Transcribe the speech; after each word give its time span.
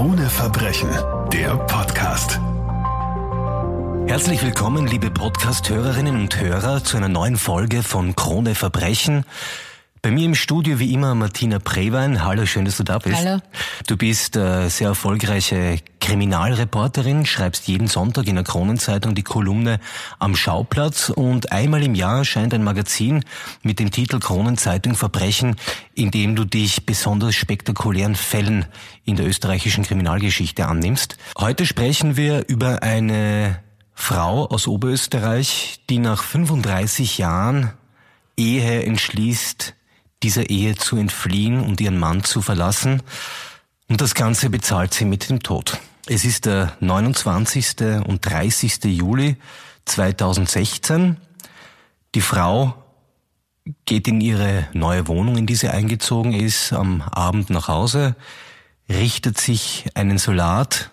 Krone 0.00 0.30
Verbrechen, 0.30 0.88
der 1.30 1.58
Podcast. 1.58 2.40
Herzlich 4.06 4.42
willkommen, 4.42 4.86
liebe 4.86 5.10
Podcast-Hörerinnen 5.10 6.16
und 6.16 6.40
Hörer, 6.40 6.82
zu 6.82 6.96
einer 6.96 7.10
neuen 7.10 7.36
Folge 7.36 7.82
von 7.82 8.16
Krone 8.16 8.54
Verbrechen. 8.54 9.26
Bei 10.02 10.10
mir 10.10 10.24
im 10.24 10.34
Studio 10.34 10.78
wie 10.78 10.94
immer 10.94 11.14
Martina 11.14 11.58
Prewein. 11.58 12.24
Hallo, 12.24 12.46
schön, 12.46 12.64
dass 12.64 12.78
du 12.78 12.84
da 12.84 12.98
bist. 12.98 13.16
Hallo. 13.16 13.42
Du 13.86 13.98
bist 13.98 14.34
äh, 14.34 14.68
sehr 14.68 14.88
erfolgreiche 14.88 15.78
Kriminalreporterin, 16.00 17.26
schreibst 17.26 17.68
jeden 17.68 17.86
Sonntag 17.86 18.26
in 18.26 18.36
der 18.36 18.44
Kronenzeitung 18.44 19.14
die 19.14 19.22
Kolumne 19.22 19.78
am 20.18 20.36
Schauplatz 20.36 21.10
und 21.10 21.52
einmal 21.52 21.82
im 21.82 21.94
Jahr 21.94 22.18
erscheint 22.18 22.54
ein 22.54 22.64
Magazin 22.64 23.26
mit 23.62 23.78
dem 23.78 23.90
Titel 23.90 24.20
Kronenzeitung 24.20 24.94
Verbrechen, 24.94 25.56
in 25.94 26.10
dem 26.10 26.34
du 26.34 26.46
dich 26.46 26.86
besonders 26.86 27.34
spektakulären 27.34 28.14
Fällen 28.14 28.64
in 29.04 29.16
der 29.16 29.26
österreichischen 29.26 29.84
Kriminalgeschichte 29.84 30.66
annimmst. 30.66 31.18
Heute 31.36 31.66
sprechen 31.66 32.16
wir 32.16 32.48
über 32.48 32.82
eine 32.82 33.60
Frau 33.92 34.46
aus 34.46 34.66
Oberösterreich, 34.66 35.80
die 35.90 35.98
nach 35.98 36.22
35 36.22 37.18
Jahren 37.18 37.74
Ehe 38.38 38.82
entschließt, 38.84 39.74
dieser 40.22 40.50
Ehe 40.50 40.74
zu 40.76 40.96
entfliehen 40.96 41.60
und 41.60 41.80
ihren 41.80 41.98
Mann 41.98 42.24
zu 42.24 42.42
verlassen. 42.42 43.02
Und 43.88 44.00
das 44.00 44.14
Ganze 44.14 44.50
bezahlt 44.50 44.94
sie 44.94 45.04
mit 45.04 45.28
dem 45.28 45.42
Tod. 45.42 45.78
Es 46.06 46.24
ist 46.24 46.46
der 46.46 46.76
29. 46.80 47.80
und 48.06 48.24
30. 48.24 48.84
Juli 48.84 49.36
2016. 49.84 51.16
Die 52.14 52.20
Frau 52.20 52.74
geht 53.84 54.08
in 54.08 54.20
ihre 54.20 54.68
neue 54.72 55.06
Wohnung, 55.08 55.36
in 55.36 55.46
die 55.46 55.54
sie 55.54 55.68
eingezogen 55.68 56.32
ist, 56.32 56.72
am 56.72 57.02
Abend 57.02 57.50
nach 57.50 57.68
Hause, 57.68 58.16
richtet 58.88 59.38
sich 59.38 59.86
einen 59.94 60.18
Salat 60.18 60.90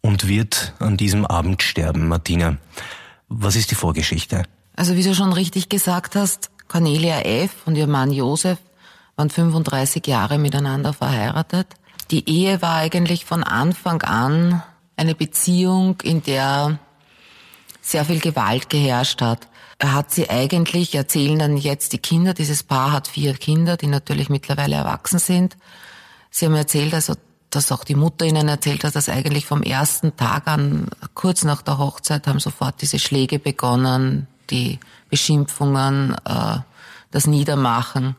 und 0.00 0.26
wird 0.26 0.74
an 0.78 0.96
diesem 0.96 1.26
Abend 1.26 1.62
sterben. 1.62 2.08
Martina, 2.08 2.56
was 3.28 3.56
ist 3.56 3.70
die 3.70 3.74
Vorgeschichte? 3.74 4.44
Also 4.76 4.96
wie 4.96 5.02
du 5.02 5.14
schon 5.14 5.32
richtig 5.32 5.68
gesagt 5.68 6.16
hast, 6.16 6.50
Cornelia 6.70 7.22
F. 7.22 7.66
und 7.66 7.74
ihr 7.74 7.88
Mann 7.88 8.12
Josef 8.12 8.58
waren 9.16 9.28
35 9.28 10.06
Jahre 10.06 10.38
miteinander 10.38 10.92
verheiratet. 10.92 11.66
Die 12.12 12.30
Ehe 12.30 12.62
war 12.62 12.76
eigentlich 12.76 13.24
von 13.24 13.42
Anfang 13.42 14.02
an 14.02 14.62
eine 14.96 15.16
Beziehung, 15.16 16.00
in 16.02 16.22
der 16.22 16.78
sehr 17.80 18.04
viel 18.04 18.20
Gewalt 18.20 18.70
geherrscht 18.70 19.20
hat. 19.20 19.48
Er 19.78 19.94
hat 19.94 20.12
sie 20.12 20.30
eigentlich, 20.30 20.94
erzählen 20.94 21.40
dann 21.40 21.56
jetzt 21.56 21.92
die 21.92 21.98
Kinder, 21.98 22.34
dieses 22.34 22.62
Paar 22.62 22.92
hat 22.92 23.08
vier 23.08 23.34
Kinder, 23.34 23.76
die 23.76 23.88
natürlich 23.88 24.28
mittlerweile 24.28 24.76
erwachsen 24.76 25.18
sind. 25.18 25.56
Sie 26.30 26.46
haben 26.46 26.54
erzählt, 26.54 26.94
also, 26.94 27.14
dass 27.50 27.72
auch 27.72 27.82
die 27.82 27.96
Mutter 27.96 28.26
ihnen 28.26 28.46
erzählt 28.46 28.84
hat, 28.84 28.94
dass 28.94 29.08
eigentlich 29.08 29.44
vom 29.44 29.64
ersten 29.64 30.16
Tag 30.16 30.46
an, 30.46 30.86
kurz 31.14 31.42
nach 31.42 31.62
der 31.62 31.78
Hochzeit, 31.78 32.28
haben 32.28 32.38
sofort 32.38 32.80
diese 32.80 33.00
Schläge 33.00 33.40
begonnen, 33.40 34.28
die 34.50 34.78
Beschimpfungen, 35.10 36.16
äh, 36.24 36.58
das 37.10 37.26
Niedermachen. 37.26 38.16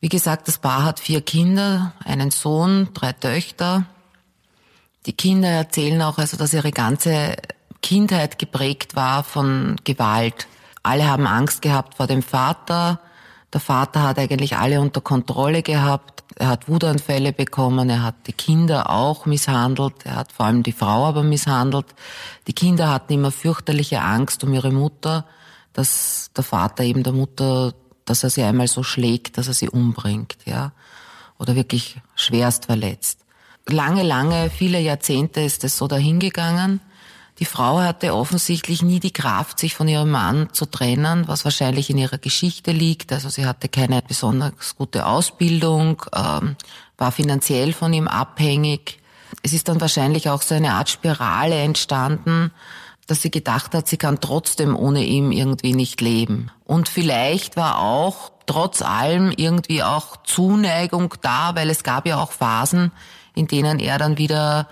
Wie 0.00 0.08
gesagt, 0.08 0.46
das 0.46 0.58
Paar 0.58 0.84
hat 0.84 1.00
vier 1.00 1.22
Kinder, 1.22 1.92
einen 2.04 2.30
Sohn, 2.30 2.90
drei 2.92 3.12
Töchter. 3.12 3.84
Die 5.06 5.14
Kinder 5.14 5.48
erzählen 5.48 6.02
auch, 6.02 6.18
also, 6.18 6.36
dass 6.36 6.52
ihre 6.52 6.70
ganze 6.70 7.36
Kindheit 7.82 8.38
geprägt 8.38 8.94
war 8.94 9.24
von 9.24 9.76
Gewalt. 9.84 10.48
Alle 10.82 11.08
haben 11.08 11.26
Angst 11.26 11.62
gehabt 11.62 11.94
vor 11.94 12.06
dem 12.06 12.22
Vater. 12.22 13.00
Der 13.52 13.60
Vater 13.60 14.02
hat 14.02 14.18
eigentlich 14.18 14.56
alle 14.56 14.80
unter 14.80 15.00
Kontrolle 15.00 15.62
gehabt. 15.62 16.24
Er 16.36 16.48
hat 16.48 16.68
Wutanfälle 16.68 17.32
bekommen. 17.32 17.88
Er 17.88 18.02
hat 18.02 18.14
die 18.26 18.32
Kinder 18.32 18.90
auch 18.90 19.24
misshandelt. 19.24 20.04
Er 20.04 20.16
hat 20.16 20.32
vor 20.32 20.46
allem 20.46 20.62
die 20.62 20.72
Frau 20.72 21.06
aber 21.06 21.22
misshandelt. 21.22 21.86
Die 22.46 22.52
Kinder 22.52 22.90
hatten 22.90 23.14
immer 23.14 23.30
fürchterliche 23.30 24.02
Angst 24.02 24.44
um 24.44 24.52
ihre 24.52 24.72
Mutter 24.72 25.24
dass 25.76 26.30
der 26.34 26.42
Vater 26.42 26.84
eben 26.84 27.02
der 27.02 27.12
Mutter, 27.12 27.74
dass 28.06 28.24
er 28.24 28.30
sie 28.30 28.42
einmal 28.42 28.66
so 28.66 28.82
schlägt, 28.82 29.36
dass 29.36 29.46
er 29.46 29.54
sie 29.54 29.68
umbringt, 29.68 30.38
ja, 30.46 30.72
oder 31.38 31.54
wirklich 31.54 31.98
schwerst 32.14 32.64
verletzt. 32.64 33.20
Lange, 33.68 34.02
lange, 34.02 34.48
viele 34.48 34.80
Jahrzehnte 34.80 35.42
ist 35.42 35.64
es 35.64 35.76
so 35.76 35.86
dahingegangen. 35.86 36.80
Die 37.38 37.44
Frau 37.44 37.80
hatte 37.80 38.14
offensichtlich 38.14 38.82
nie 38.82 39.00
die 39.00 39.12
Kraft, 39.12 39.58
sich 39.58 39.74
von 39.74 39.86
ihrem 39.86 40.10
Mann 40.10 40.48
zu 40.52 40.64
trennen, 40.64 41.28
was 41.28 41.44
wahrscheinlich 41.44 41.90
in 41.90 41.98
ihrer 41.98 42.16
Geschichte 42.16 42.72
liegt. 42.72 43.12
Also 43.12 43.28
sie 43.28 43.44
hatte 43.44 43.68
keine 43.68 44.00
besonders 44.00 44.76
gute 44.78 45.04
Ausbildung, 45.04 46.02
ähm, 46.14 46.56
war 46.96 47.12
finanziell 47.12 47.74
von 47.74 47.92
ihm 47.92 48.08
abhängig. 48.08 48.98
Es 49.42 49.52
ist 49.52 49.68
dann 49.68 49.80
wahrscheinlich 49.82 50.30
auch 50.30 50.40
so 50.40 50.54
eine 50.54 50.72
Art 50.72 50.88
Spirale 50.88 51.56
entstanden, 51.56 52.52
dass 53.06 53.22
sie 53.22 53.30
gedacht 53.30 53.74
hat, 53.74 53.88
sie 53.88 53.96
kann 53.96 54.20
trotzdem 54.20 54.76
ohne 54.76 55.04
ihn 55.04 55.32
irgendwie 55.32 55.74
nicht 55.74 56.00
leben. 56.00 56.50
Und 56.64 56.88
vielleicht 56.88 57.56
war 57.56 57.78
auch 57.78 58.32
trotz 58.46 58.82
allem 58.82 59.32
irgendwie 59.36 59.82
auch 59.82 60.16
Zuneigung 60.24 61.14
da, 61.22 61.54
weil 61.54 61.70
es 61.70 61.82
gab 61.82 62.06
ja 62.06 62.18
auch 62.18 62.32
Phasen, 62.32 62.92
in 63.34 63.46
denen 63.46 63.78
er 63.78 63.98
dann 63.98 64.18
wieder 64.18 64.68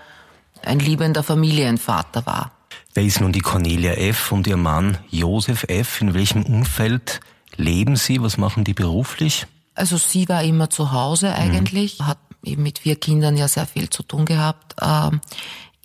ein 0.63 0.79
liebender 0.79 1.23
Familienvater 1.23 2.25
war. 2.25 2.51
Wer 2.93 3.03
ist 3.03 3.21
nun 3.21 3.31
die 3.31 3.41
Cornelia 3.41 3.91
F. 3.93 4.31
und 4.31 4.47
ihr 4.47 4.57
Mann 4.57 4.97
Josef 5.09 5.65
F.? 5.67 6.01
In 6.01 6.13
welchem 6.13 6.43
Umfeld 6.43 7.19
leben 7.57 7.95
sie? 7.95 8.21
Was 8.21 8.37
machen 8.37 8.63
die 8.63 8.73
beruflich? 8.73 9.47
Also 9.75 9.97
sie 9.97 10.27
war 10.29 10.43
immer 10.43 10.69
zu 10.69 10.93
Hause 10.93 11.35
eigentlich, 11.35 11.99
mhm. 11.99 12.07
hat 12.07 12.17
eben 12.43 12.63
mit 12.63 12.79
vier 12.79 12.95
Kindern 12.95 13.35
ja 13.35 13.47
sehr 13.47 13.65
viel 13.65 13.89
zu 13.89 14.03
tun 14.03 14.25
gehabt. 14.25 14.75
Ähm, 14.81 15.19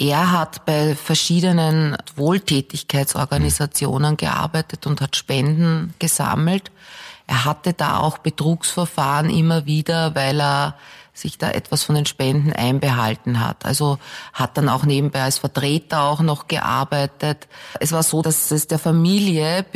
er 0.00 0.32
hat 0.32 0.64
bei 0.64 0.96
verschiedenen 0.96 1.96
Wohltätigkeitsorganisationen 2.16 4.16
gearbeitet 4.16 4.86
und 4.86 5.02
hat 5.02 5.14
Spenden 5.14 5.92
gesammelt. 5.98 6.70
Er 7.26 7.44
hatte 7.44 7.74
da 7.74 7.98
auch 7.98 8.16
Betrugsverfahren 8.16 9.28
immer 9.28 9.66
wieder, 9.66 10.14
weil 10.14 10.40
er 10.40 10.74
sich 11.12 11.36
da 11.36 11.50
etwas 11.50 11.84
von 11.84 11.96
den 11.96 12.06
Spenden 12.06 12.54
einbehalten 12.54 13.40
hat. 13.40 13.66
Also 13.66 13.98
hat 14.32 14.56
dann 14.56 14.70
auch 14.70 14.86
nebenbei 14.86 15.22
als 15.22 15.36
Vertreter 15.36 16.04
auch 16.04 16.20
noch 16.20 16.48
gearbeitet. 16.48 17.46
Es 17.78 17.92
war 17.92 18.02
so, 18.02 18.22
dass 18.22 18.50
es 18.50 18.68
der 18.68 18.78
Familie 18.78 19.66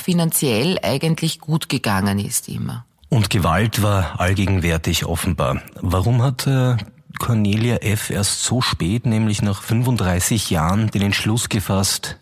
finanziell 0.00 0.78
eigentlich 0.84 1.40
gut 1.40 1.68
gegangen 1.68 2.20
ist 2.20 2.48
immer. 2.48 2.84
Und 3.08 3.28
Gewalt 3.28 3.82
war 3.82 4.20
allgegenwärtig 4.20 5.04
offenbar. 5.04 5.62
Warum 5.80 6.22
hat 6.22 6.46
äh, 6.46 6.76
Cornelia 7.18 7.76
F. 7.76 8.10
erst 8.10 8.42
so 8.44 8.60
spät, 8.60 9.06
nämlich 9.06 9.42
nach 9.42 9.62
35 9.62 10.50
Jahren, 10.50 10.90
den 10.90 11.02
Entschluss 11.02 11.48
gefasst, 11.48 12.18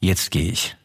jetzt 0.00 0.30
gehe 0.30 0.52
ich? 0.52 0.76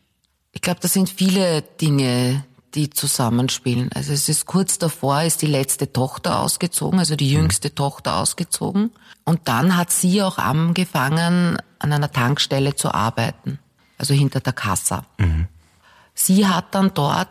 Ich 0.52 0.62
glaube, 0.62 0.80
das 0.82 0.94
sind 0.94 1.10
viele 1.10 1.62
Dinge, 1.62 2.44
die 2.74 2.90
zusammenspielen. 2.90 3.90
Also 3.94 4.14
es 4.14 4.30
ist 4.30 4.46
kurz 4.46 4.78
davor, 4.78 5.24
ist 5.24 5.42
die 5.42 5.48
letzte 5.48 5.92
Tochter 5.92 6.40
ausgezogen, 6.40 7.00
also 7.00 7.16
die 7.16 7.30
mhm. 7.30 7.42
jüngste 7.42 7.70
mhm. 7.70 7.76
Tochter 7.76 8.18
ausgezogen. 8.18 8.92
Und 9.24 9.48
dann 9.48 9.78
hat 9.78 9.92
sie 9.92 10.22
auch 10.22 10.38
angefangen, 10.38 11.58
an 11.80 11.94
einer 11.94 12.12
Tankstelle 12.12 12.76
zu 12.76 12.94
arbeiten, 12.94 13.60
also 13.98 14.14
hinter 14.14 14.40
der 14.40 14.54
Kassa. 14.54 15.06
Mhm. 15.18 15.48
Sie 16.14 16.48
hat 16.48 16.76
dann 16.76 16.94
dort 16.94 17.30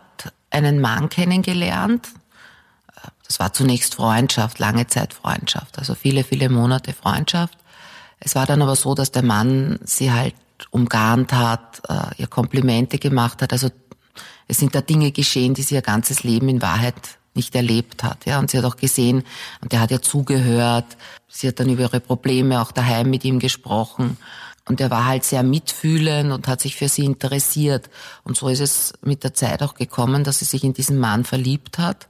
einen 0.50 0.80
Mann 0.80 1.08
kennengelernt, 1.08 2.08
das 3.26 3.38
war 3.38 3.52
zunächst 3.52 3.94
Freundschaft, 3.94 4.58
lange 4.58 4.86
Zeit 4.86 5.14
Freundschaft, 5.14 5.78
also 5.78 5.94
viele, 5.94 6.24
viele 6.24 6.48
Monate 6.48 6.92
Freundschaft. 6.92 7.56
Es 8.18 8.34
war 8.34 8.46
dann 8.46 8.60
aber 8.62 8.76
so, 8.76 8.94
dass 8.94 9.12
der 9.12 9.22
Mann 9.22 9.78
sie 9.84 10.12
halt 10.12 10.34
umgarnt 10.70 11.32
hat, 11.32 11.80
äh, 11.88 12.20
ihr 12.20 12.26
Komplimente 12.26 12.98
gemacht 12.98 13.40
hat. 13.40 13.52
Also 13.52 13.70
es 14.46 14.58
sind 14.58 14.74
da 14.74 14.80
Dinge 14.80 15.12
geschehen, 15.12 15.54
die 15.54 15.62
sie 15.62 15.76
ihr 15.76 15.82
ganzes 15.82 16.22
Leben 16.22 16.48
in 16.48 16.60
Wahrheit 16.60 16.94
nicht 17.34 17.54
erlebt 17.54 18.02
hat. 18.02 18.26
Ja, 18.26 18.38
und 18.38 18.50
sie 18.50 18.58
hat 18.58 18.64
auch 18.64 18.76
gesehen, 18.76 19.22
und 19.60 19.72
er 19.72 19.80
hat 19.80 19.90
ihr 19.90 20.02
zugehört. 20.02 20.96
Sie 21.28 21.46
hat 21.48 21.60
dann 21.60 21.68
über 21.68 21.82
ihre 21.82 22.00
Probleme 22.00 22.60
auch 22.60 22.72
daheim 22.72 23.08
mit 23.08 23.24
ihm 23.24 23.38
gesprochen. 23.38 24.16
Und 24.66 24.80
er 24.80 24.90
war 24.90 25.06
halt 25.06 25.24
sehr 25.24 25.42
mitfühlend 25.42 26.32
und 26.32 26.48
hat 26.48 26.60
sich 26.60 26.76
für 26.76 26.88
sie 26.88 27.04
interessiert. 27.04 27.88
Und 28.24 28.36
so 28.36 28.48
ist 28.48 28.60
es 28.60 28.92
mit 29.02 29.24
der 29.24 29.34
Zeit 29.34 29.62
auch 29.62 29.74
gekommen, 29.74 30.24
dass 30.24 30.40
sie 30.40 30.44
sich 30.44 30.64
in 30.64 30.74
diesen 30.74 30.98
Mann 30.98 31.24
verliebt 31.24 31.78
hat. 31.78 32.08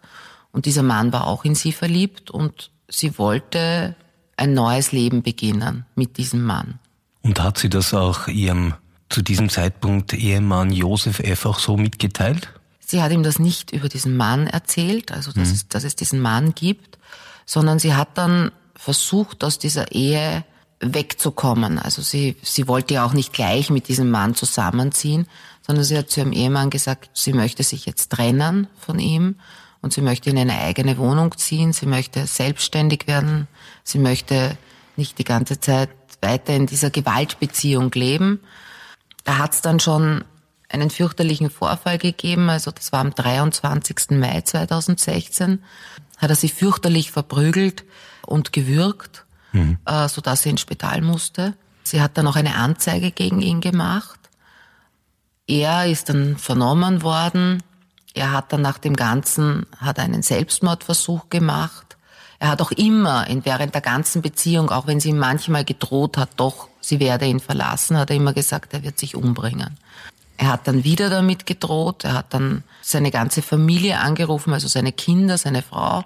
Und 0.52 0.66
dieser 0.66 0.82
Mann 0.82 1.12
war 1.12 1.26
auch 1.26 1.44
in 1.44 1.54
sie 1.54 1.72
verliebt 1.72 2.30
und 2.30 2.70
sie 2.88 3.18
wollte 3.18 3.94
ein 4.36 4.54
neues 4.54 4.92
Leben 4.92 5.22
beginnen 5.22 5.86
mit 5.94 6.16
diesem 6.16 6.42
Mann. 6.42 6.78
Und 7.22 7.40
hat 7.40 7.58
sie 7.58 7.68
das 7.68 7.94
auch 7.94 8.26
ihrem 8.26 8.74
zu 9.08 9.22
diesem 9.22 9.48
Zeitpunkt 9.50 10.12
Ehemann 10.12 10.72
Josef 10.72 11.20
F. 11.20 11.44
auch 11.44 11.58
so 11.58 11.76
mitgeteilt? 11.76 12.48
Sie 12.80 13.02
hat 13.02 13.12
ihm 13.12 13.22
das 13.22 13.38
nicht 13.38 13.72
über 13.72 13.88
diesen 13.88 14.16
Mann 14.16 14.46
erzählt, 14.46 15.12
also 15.12 15.32
dass, 15.32 15.48
mhm. 15.48 15.54
es, 15.54 15.68
dass 15.68 15.84
es 15.84 15.96
diesen 15.96 16.20
Mann 16.20 16.54
gibt, 16.54 16.98
sondern 17.44 17.78
sie 17.78 17.94
hat 17.94 18.16
dann 18.16 18.50
versucht, 18.74 19.44
aus 19.44 19.58
dieser 19.58 19.92
Ehe 19.92 20.44
wegzukommen. 20.80 21.78
Also 21.78 22.02
sie, 22.02 22.36
sie 22.42 22.66
wollte 22.66 22.94
ja 22.94 23.04
auch 23.04 23.12
nicht 23.12 23.32
gleich 23.32 23.68
mit 23.70 23.88
diesem 23.88 24.10
Mann 24.10 24.34
zusammenziehen, 24.34 25.26
sondern 25.60 25.84
sie 25.84 25.98
hat 25.98 26.10
zu 26.10 26.20
ihrem 26.20 26.32
Ehemann 26.32 26.70
gesagt, 26.70 27.10
sie 27.12 27.32
möchte 27.32 27.62
sich 27.62 27.86
jetzt 27.86 28.10
trennen 28.10 28.66
von 28.78 28.98
ihm 28.98 29.36
und 29.82 29.92
sie 29.92 30.02
möchte 30.02 30.30
in 30.30 30.38
eine 30.38 30.58
eigene 30.58 30.98
Wohnung 30.98 31.36
ziehen, 31.36 31.72
sie 31.72 31.86
möchte 31.86 32.26
selbstständig 32.26 33.06
werden, 33.06 33.48
sie 33.84 33.98
möchte 33.98 34.56
nicht 34.96 35.18
die 35.18 35.24
ganze 35.24 35.60
Zeit 35.60 35.90
weiter 36.20 36.54
in 36.54 36.66
dieser 36.66 36.90
Gewaltbeziehung 36.90 37.90
leben. 37.92 38.40
Da 39.24 39.38
hat 39.38 39.54
es 39.54 39.62
dann 39.62 39.80
schon 39.80 40.24
einen 40.68 40.90
fürchterlichen 40.90 41.50
Vorfall 41.50 41.98
gegeben, 41.98 42.48
also 42.48 42.70
das 42.70 42.92
war 42.92 43.00
am 43.00 43.14
23. 43.14 44.10
Mai 44.10 44.42
2016, 44.42 45.62
hat 46.18 46.30
er 46.30 46.36
sie 46.36 46.48
fürchterlich 46.48 47.10
verprügelt 47.10 47.84
und 48.26 48.52
gewürgt, 48.52 49.24
mhm. 49.52 49.78
äh, 49.84 50.08
sodass 50.08 50.42
sie 50.42 50.50
ins 50.50 50.60
Spital 50.60 51.00
musste. 51.00 51.54
Sie 51.82 52.00
hat 52.00 52.16
dann 52.16 52.26
auch 52.26 52.36
eine 52.36 52.54
Anzeige 52.54 53.10
gegen 53.10 53.40
ihn 53.40 53.60
gemacht. 53.60 54.20
Er 55.46 55.86
ist 55.86 56.08
dann 56.08 56.36
vernommen 56.36 57.02
worden. 57.02 57.62
Er 58.14 58.32
hat 58.32 58.52
dann 58.52 58.62
nach 58.62 58.78
dem 58.78 58.96
Ganzen, 58.96 59.66
hat 59.78 59.98
einen 59.98 60.22
Selbstmordversuch 60.22 61.28
gemacht. 61.30 61.96
Er 62.38 62.48
hat 62.48 62.62
auch 62.62 62.72
immer 62.72 63.26
während 63.44 63.74
der 63.74 63.82
ganzen 63.82 64.22
Beziehung, 64.22 64.70
auch 64.70 64.86
wenn 64.86 64.98
sie 64.98 65.10
ihm 65.10 65.18
manchmal 65.18 65.64
gedroht 65.64 66.16
hat, 66.16 66.30
doch, 66.36 66.68
sie 66.80 66.98
werde 66.98 67.26
ihn 67.26 67.40
verlassen, 67.40 67.98
hat 67.98 68.10
er 68.10 68.16
immer 68.16 68.32
gesagt, 68.32 68.72
er 68.72 68.82
wird 68.82 68.98
sich 68.98 69.14
umbringen. 69.14 69.78
Er 70.38 70.48
hat 70.48 70.66
dann 70.66 70.84
wieder 70.84 71.10
damit 71.10 71.44
gedroht, 71.44 72.04
er 72.04 72.14
hat 72.14 72.32
dann 72.32 72.64
seine 72.80 73.10
ganze 73.10 73.42
Familie 73.42 73.98
angerufen, 73.98 74.54
also 74.54 74.68
seine 74.68 74.90
Kinder, 74.90 75.36
seine 75.36 75.60
Frau, 75.60 76.04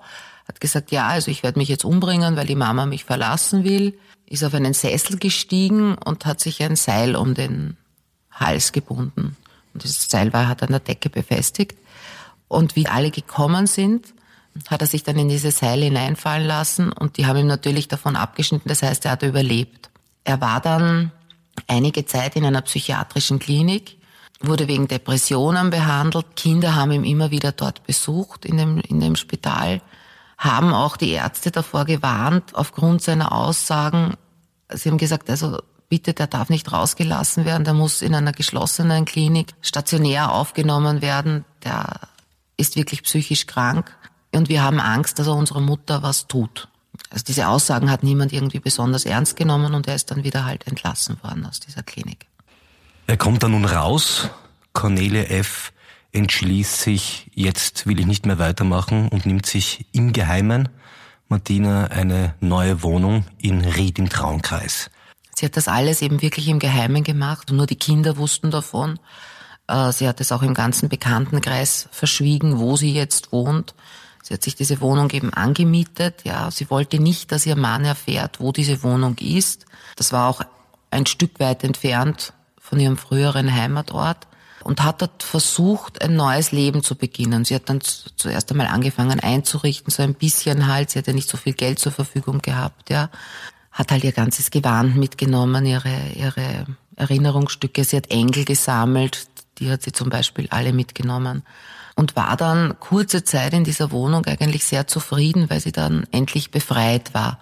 hat 0.48 0.60
gesagt, 0.60 0.90
ja, 0.90 1.06
also 1.06 1.30
ich 1.30 1.44
werde 1.44 1.58
mich 1.58 1.68
jetzt 1.68 1.84
umbringen, 1.84 2.36
weil 2.36 2.46
die 2.46 2.56
Mama 2.56 2.84
mich 2.84 3.04
verlassen 3.04 3.62
will, 3.62 3.96
ist 4.26 4.42
auf 4.42 4.54
einen 4.54 4.74
Sessel 4.74 5.18
gestiegen 5.18 5.94
und 5.94 6.26
hat 6.26 6.40
sich 6.40 6.62
ein 6.62 6.74
Seil 6.74 7.14
um 7.14 7.34
den 7.34 7.76
Hals 8.32 8.72
gebunden. 8.72 9.36
Und 9.72 9.84
dieses 9.84 10.08
Seil 10.08 10.32
war, 10.32 10.48
hat 10.48 10.62
an 10.62 10.70
der 10.70 10.80
Decke 10.80 11.10
befestigt. 11.10 11.78
Und 12.48 12.76
wie 12.76 12.86
alle 12.86 13.10
gekommen 13.10 13.66
sind, 13.66 14.14
hat 14.68 14.82
er 14.82 14.86
sich 14.86 15.02
dann 15.02 15.18
in 15.18 15.28
diese 15.28 15.50
Seile 15.50 15.86
hineinfallen 15.86 16.46
lassen 16.46 16.92
und 16.92 17.16
die 17.16 17.26
haben 17.26 17.38
ihm 17.38 17.46
natürlich 17.46 17.88
davon 17.88 18.14
abgeschnitten. 18.14 18.68
Das 18.68 18.82
heißt, 18.82 19.04
er 19.04 19.12
hat 19.12 19.22
überlebt. 19.22 19.90
Er 20.22 20.40
war 20.40 20.60
dann 20.60 21.10
einige 21.66 22.06
Zeit 22.06 22.36
in 22.36 22.44
einer 22.44 22.62
psychiatrischen 22.62 23.38
Klinik 23.38 23.96
wurde 24.46 24.68
wegen 24.68 24.88
Depressionen 24.88 25.70
behandelt. 25.70 26.36
Kinder 26.36 26.74
haben 26.74 26.92
ihn 26.92 27.04
immer 27.04 27.30
wieder 27.30 27.52
dort 27.52 27.84
besucht 27.86 28.44
in 28.44 28.56
dem, 28.56 28.78
in 28.80 29.00
dem 29.00 29.16
Spital, 29.16 29.80
haben 30.38 30.72
auch 30.72 30.96
die 30.96 31.10
Ärzte 31.10 31.50
davor 31.50 31.84
gewarnt, 31.84 32.54
aufgrund 32.54 33.02
seiner 33.02 33.32
Aussagen. 33.32 34.14
Sie 34.72 34.90
haben 34.90 34.98
gesagt, 34.98 35.30
also 35.30 35.58
bitte, 35.88 36.12
der 36.12 36.26
darf 36.26 36.48
nicht 36.48 36.72
rausgelassen 36.72 37.44
werden, 37.44 37.64
der 37.64 37.74
muss 37.74 38.02
in 38.02 38.14
einer 38.14 38.32
geschlossenen 38.32 39.04
Klinik 39.04 39.54
stationär 39.60 40.32
aufgenommen 40.32 41.02
werden, 41.02 41.44
der 41.62 42.00
ist 42.56 42.76
wirklich 42.76 43.02
psychisch 43.02 43.46
krank 43.46 43.96
und 44.32 44.48
wir 44.48 44.62
haben 44.62 44.80
Angst, 44.80 45.18
dass 45.18 45.26
er 45.26 45.34
unserer 45.34 45.60
Mutter 45.60 46.02
was 46.02 46.26
tut. 46.26 46.68
Also 47.10 47.24
diese 47.24 47.48
Aussagen 47.48 47.90
hat 47.90 48.02
niemand 48.02 48.32
irgendwie 48.32 48.60
besonders 48.60 49.04
ernst 49.04 49.36
genommen 49.36 49.74
und 49.74 49.88
er 49.88 49.94
ist 49.94 50.10
dann 50.10 50.24
wieder 50.24 50.44
halt 50.44 50.66
entlassen 50.66 51.22
worden 51.22 51.46
aus 51.46 51.60
dieser 51.60 51.82
Klinik. 51.82 52.26
Er 53.06 53.16
kommt 53.16 53.42
da 53.42 53.48
nun 53.48 53.64
raus. 53.64 54.30
Cornelia 54.72 55.24
F. 55.24 55.72
entschließt 56.12 56.80
sich, 56.80 57.30
jetzt 57.34 57.86
will 57.86 58.00
ich 58.00 58.06
nicht 58.06 58.26
mehr 58.26 58.38
weitermachen 58.38 59.08
und 59.08 59.26
nimmt 59.26 59.46
sich 59.46 59.86
im 59.92 60.12
Geheimen 60.12 60.68
Martina 61.28 61.86
eine 61.86 62.34
neue 62.40 62.82
Wohnung 62.82 63.24
in 63.38 63.64
Ried 63.64 63.98
im 63.98 64.08
Traunkreis. 64.08 64.90
Sie 65.34 65.46
hat 65.46 65.56
das 65.56 65.68
alles 65.68 66.02
eben 66.02 66.22
wirklich 66.22 66.48
im 66.48 66.58
Geheimen 66.58 67.02
gemacht 67.02 67.50
und 67.50 67.56
nur 67.56 67.66
die 67.66 67.76
Kinder 67.76 68.16
wussten 68.16 68.50
davon. 68.50 68.98
Äh, 69.66 69.92
sie 69.92 70.08
hat 70.08 70.20
es 70.20 70.32
auch 70.32 70.42
im 70.42 70.54
ganzen 70.54 70.88
Bekanntenkreis 70.88 71.88
verschwiegen, 71.90 72.58
wo 72.58 72.76
sie 72.76 72.92
jetzt 72.92 73.32
wohnt. 73.32 73.74
Sie 74.22 74.32
hat 74.32 74.42
sich 74.42 74.54
diese 74.54 74.80
Wohnung 74.80 75.10
eben 75.10 75.32
angemietet. 75.34 76.22
Ja, 76.24 76.50
sie 76.50 76.70
wollte 76.70 76.98
nicht, 76.98 77.30
dass 77.30 77.46
ihr 77.46 77.56
Mann 77.56 77.84
erfährt, 77.84 78.40
wo 78.40 78.52
diese 78.52 78.82
Wohnung 78.82 79.16
ist. 79.18 79.66
Das 79.96 80.12
war 80.12 80.28
auch 80.28 80.40
ein 80.90 81.06
Stück 81.06 81.40
weit 81.40 81.62
entfernt 81.64 82.32
von 82.58 82.80
ihrem 82.80 82.96
früheren 82.96 83.54
Heimatort 83.54 84.26
und 84.64 84.82
hat 84.82 85.02
dort 85.02 85.22
versucht, 85.22 86.02
ein 86.02 86.16
neues 86.16 86.52
Leben 86.52 86.82
zu 86.82 86.96
beginnen. 86.96 87.44
Sie 87.44 87.54
hat 87.54 87.68
dann 87.68 87.80
zuerst 87.82 88.50
einmal 88.50 88.66
angefangen 88.68 89.20
einzurichten, 89.20 89.92
so 89.92 90.02
ein 90.02 90.14
bisschen 90.14 90.66
halt. 90.66 90.90
Sie 90.90 90.98
hat 90.98 91.06
ja 91.06 91.12
nicht 91.12 91.28
so 91.28 91.36
viel 91.36 91.52
Geld 91.52 91.78
zur 91.78 91.92
Verfügung 91.92 92.40
gehabt, 92.40 92.90
ja. 92.90 93.10
Hat 93.70 93.90
halt 93.90 94.04
ihr 94.04 94.12
ganzes 94.12 94.50
Gewand 94.50 94.96
mitgenommen, 94.96 95.66
ihre, 95.66 96.12
ihre 96.14 96.66
Erinnerungsstücke. 96.96 97.84
Sie 97.84 97.96
hat 97.96 98.10
Engel 98.10 98.44
gesammelt, 98.44 99.26
die 99.58 99.70
hat 99.70 99.82
sie 99.82 99.92
zum 99.92 100.10
Beispiel 100.10 100.48
alle 100.50 100.72
mitgenommen. 100.72 101.42
Und 101.96 102.16
war 102.16 102.36
dann 102.36 102.78
kurze 102.80 103.22
Zeit 103.22 103.52
in 103.52 103.62
dieser 103.62 103.92
Wohnung 103.92 104.26
eigentlich 104.26 104.64
sehr 104.64 104.86
zufrieden, 104.88 105.48
weil 105.48 105.60
sie 105.60 105.70
dann 105.70 106.06
endlich 106.10 106.50
befreit 106.50 107.14
war. 107.14 107.38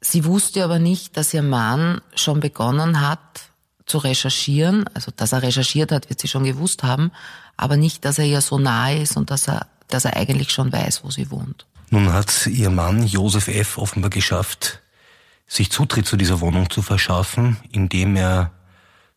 Sie 0.00 0.26
wusste 0.26 0.62
aber 0.62 0.78
nicht, 0.78 1.16
dass 1.16 1.32
ihr 1.32 1.42
Mann 1.42 2.02
schon 2.14 2.40
begonnen 2.40 3.00
hat, 3.00 3.20
zu 3.86 3.98
recherchieren. 3.98 4.84
Also, 4.94 5.10
dass 5.14 5.32
er 5.32 5.42
recherchiert 5.42 5.92
hat, 5.92 6.08
wird 6.08 6.20
sie 6.20 6.28
schon 6.28 6.44
gewusst 6.44 6.82
haben, 6.82 7.12
aber 7.56 7.76
nicht, 7.76 8.04
dass 8.04 8.18
er 8.18 8.26
ihr 8.26 8.40
so 8.40 8.58
nahe 8.58 9.00
ist 9.00 9.16
und 9.16 9.30
dass 9.30 9.48
er, 9.48 9.66
dass 9.88 10.04
er 10.04 10.16
eigentlich 10.16 10.50
schon 10.50 10.72
weiß, 10.72 11.04
wo 11.04 11.10
sie 11.10 11.30
wohnt. 11.30 11.66
Nun 11.90 12.12
hat 12.12 12.46
ihr 12.46 12.70
Mann 12.70 13.06
Josef 13.06 13.48
F. 13.48 13.78
offenbar 13.78 14.10
geschafft, 14.10 14.80
sich 15.46 15.70
Zutritt 15.70 16.06
zu 16.06 16.16
dieser 16.16 16.40
Wohnung 16.40 16.70
zu 16.70 16.82
verschaffen, 16.82 17.56
indem 17.70 18.16
er 18.16 18.50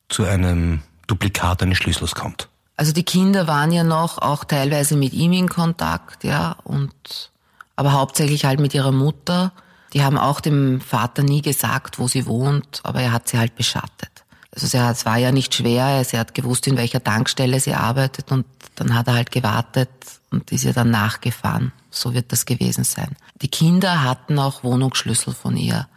zu 0.10 0.26
einem 0.26 0.82
Duplikat 1.08 1.64
eines 1.64 1.78
Schlüssels 1.78 2.16
kommt. 2.16 2.50
Also 2.76 2.92
die 2.92 3.04
Kinder 3.04 3.48
waren 3.48 3.72
ja 3.72 3.84
noch 3.84 4.20
auch 4.20 4.44
teilweise 4.44 4.96
mit 4.96 5.14
ihm 5.14 5.34
in 5.34 5.50
Kontakt, 5.50 6.24
ja, 6.24 6.56
und 6.64 7.32
aber 7.76 7.94
hauptsächlich 7.94 8.46
halt 8.46 8.60
mit 8.60 8.74
ihrer 8.74 8.92
Mutter. 8.92 9.52
Die 9.94 10.04
haben 10.04 10.18
auch 10.18 10.42
dem 10.42 10.82
Vater 10.82 11.24
nie 11.24 11.42
gesagt, 11.42 11.98
wo 11.98 12.08
sie 12.08 12.26
wohnt, 12.26 12.82
aber 12.84 13.02
er 13.02 13.12
hat 13.12 13.28
sie 13.28 13.38
halt 13.38 13.56
beschattet. 13.56 14.12
Also 14.54 14.78
es 14.78 15.06
war 15.06 15.18
ja 15.18 15.32
nicht 15.32 15.54
schwer, 15.54 16.04
sie 16.04 16.18
hat 16.18 16.34
gewusst, 16.34 16.68
in 16.68 16.78
welcher 16.78 17.04
Tankstelle 17.04 17.60
sie 17.60 17.74
arbeitet 17.74 18.32
und 18.32 18.46
dann 18.76 18.96
hat 18.96 19.08
er 19.08 19.14
halt 19.14 19.32
gewartet 19.32 19.90
und 20.32 20.52
ist 20.52 20.66
ihr 20.66 20.74
dann 20.74 20.90
nachgefahren. 20.90 21.72
So 21.92 22.14
wird 22.14 22.32
das 22.32 22.46
gewesen 22.46 22.84
sein. 22.84 23.16
Die 23.42 23.48
Kinder 23.48 24.04
hatten 24.04 24.40
auch 24.40 24.64
Wohnungsschlüssel 24.64 25.34
von 25.34 25.58
ihr. 25.58 25.88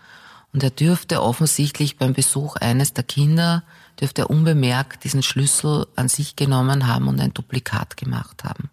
Und 0.52 0.62
er 0.62 0.70
dürfte 0.70 1.22
offensichtlich 1.22 1.96
beim 1.96 2.12
Besuch 2.12 2.56
eines 2.56 2.92
der 2.92 3.04
Kinder, 3.04 3.62
dürfte 4.00 4.22
er 4.22 4.30
unbemerkt 4.30 5.04
diesen 5.04 5.22
Schlüssel 5.22 5.86
an 5.94 6.08
sich 6.08 6.36
genommen 6.36 6.86
haben 6.86 7.06
und 7.06 7.20
ein 7.20 7.32
Duplikat 7.32 7.96
gemacht 7.96 8.42
haben. 8.44 8.70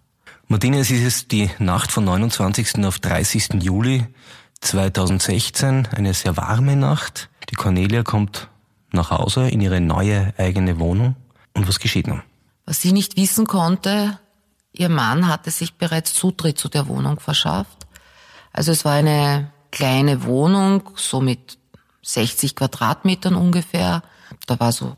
Martina, 0.47 0.77
es 0.77 0.89
ist 0.89 1.31
die 1.31 1.51
Nacht 1.59 1.91
von 1.91 2.05
29. 2.05 2.83
auf 2.85 2.99
30. 2.99 3.61
Juli 3.61 4.07
2016, 4.61 5.87
eine 5.87 6.13
sehr 6.13 6.37
warme 6.37 6.75
Nacht. 6.75 7.29
Die 7.49 7.55
Cornelia 7.55 8.03
kommt 8.03 8.49
nach 8.91 9.11
Hause 9.11 9.49
in 9.49 9.61
ihre 9.61 9.81
neue 9.81 10.33
eigene 10.37 10.79
Wohnung. 10.79 11.15
Und 11.53 11.67
was 11.67 11.79
geschieht 11.79 12.07
nun? 12.07 12.23
Was 12.65 12.81
sie 12.81 12.91
nicht 12.91 13.17
wissen 13.17 13.45
konnte, 13.45 14.19
ihr 14.71 14.89
Mann 14.89 15.27
hatte 15.27 15.51
sich 15.51 15.75
bereits 15.75 16.13
Zutritt 16.13 16.57
zu 16.57 16.69
der 16.69 16.87
Wohnung 16.87 17.19
verschafft. 17.19 17.87
Also 18.53 18.71
es 18.71 18.85
war 18.85 18.93
eine 18.93 19.51
kleine 19.71 20.23
Wohnung, 20.23 20.89
so 20.95 21.21
mit 21.21 21.56
60 22.07 22.55
Quadratmetern 22.55 23.35
ungefähr. 23.35 24.01
Da 24.45 24.59
war 24.59 24.71
so 24.71 24.95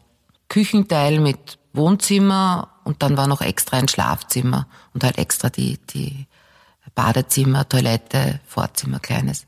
Küchenteil 0.48 1.20
mit 1.20 1.58
Wohnzimmer 1.74 2.70
und 2.84 3.02
dann 3.02 3.18
war 3.18 3.28
noch 3.28 3.42
extra 3.42 3.78
ein 3.78 3.88
Schlafzimmer 3.88 4.68
und 4.94 5.04
halt 5.04 5.18
extra 5.18 5.50
die, 5.50 5.78
die 5.78 6.28
Badezimmer, 6.94 7.68
Toilette, 7.68 8.40
Vorzimmer, 8.46 9.00
kleines. 9.00 9.46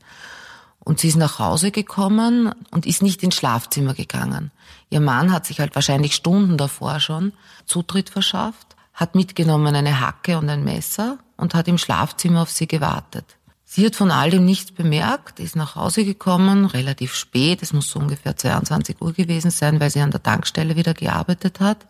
Und 0.80 0.98
sie 0.98 1.08
ist 1.08 1.16
nach 1.16 1.38
Hause 1.38 1.70
gekommen 1.70 2.52
und 2.72 2.86
ist 2.86 3.02
nicht 3.02 3.22
ins 3.22 3.36
Schlafzimmer 3.36 3.94
gegangen. 3.94 4.50
Ihr 4.90 5.00
Mann 5.00 5.32
hat 5.32 5.46
sich 5.46 5.60
halt 5.60 5.74
wahrscheinlich 5.76 6.14
Stunden 6.14 6.58
davor 6.58 6.98
schon 6.98 7.32
Zutritt 7.66 8.10
verschafft, 8.10 8.76
hat 8.92 9.14
mitgenommen 9.14 9.74
eine 9.74 10.00
Hacke 10.00 10.38
und 10.38 10.48
ein 10.48 10.64
Messer 10.64 11.18
und 11.36 11.54
hat 11.54 11.68
im 11.68 11.78
Schlafzimmer 11.78 12.42
auf 12.42 12.50
sie 12.50 12.66
gewartet. 12.66 13.36
Sie 13.74 13.86
hat 13.86 13.96
von 13.96 14.10
all 14.10 14.28
dem 14.28 14.44
nichts 14.44 14.70
bemerkt, 14.70 15.40
ist 15.40 15.56
nach 15.56 15.76
Hause 15.76 16.04
gekommen, 16.04 16.66
relativ 16.66 17.14
spät, 17.14 17.62
es 17.62 17.72
muss 17.72 17.88
so 17.88 18.00
ungefähr 18.00 18.36
22 18.36 19.00
Uhr 19.00 19.14
gewesen 19.14 19.50
sein, 19.50 19.80
weil 19.80 19.88
sie 19.88 20.02
an 20.02 20.10
der 20.10 20.22
Tankstelle 20.22 20.76
wieder 20.76 20.92
gearbeitet 20.92 21.58
hat, 21.58 21.86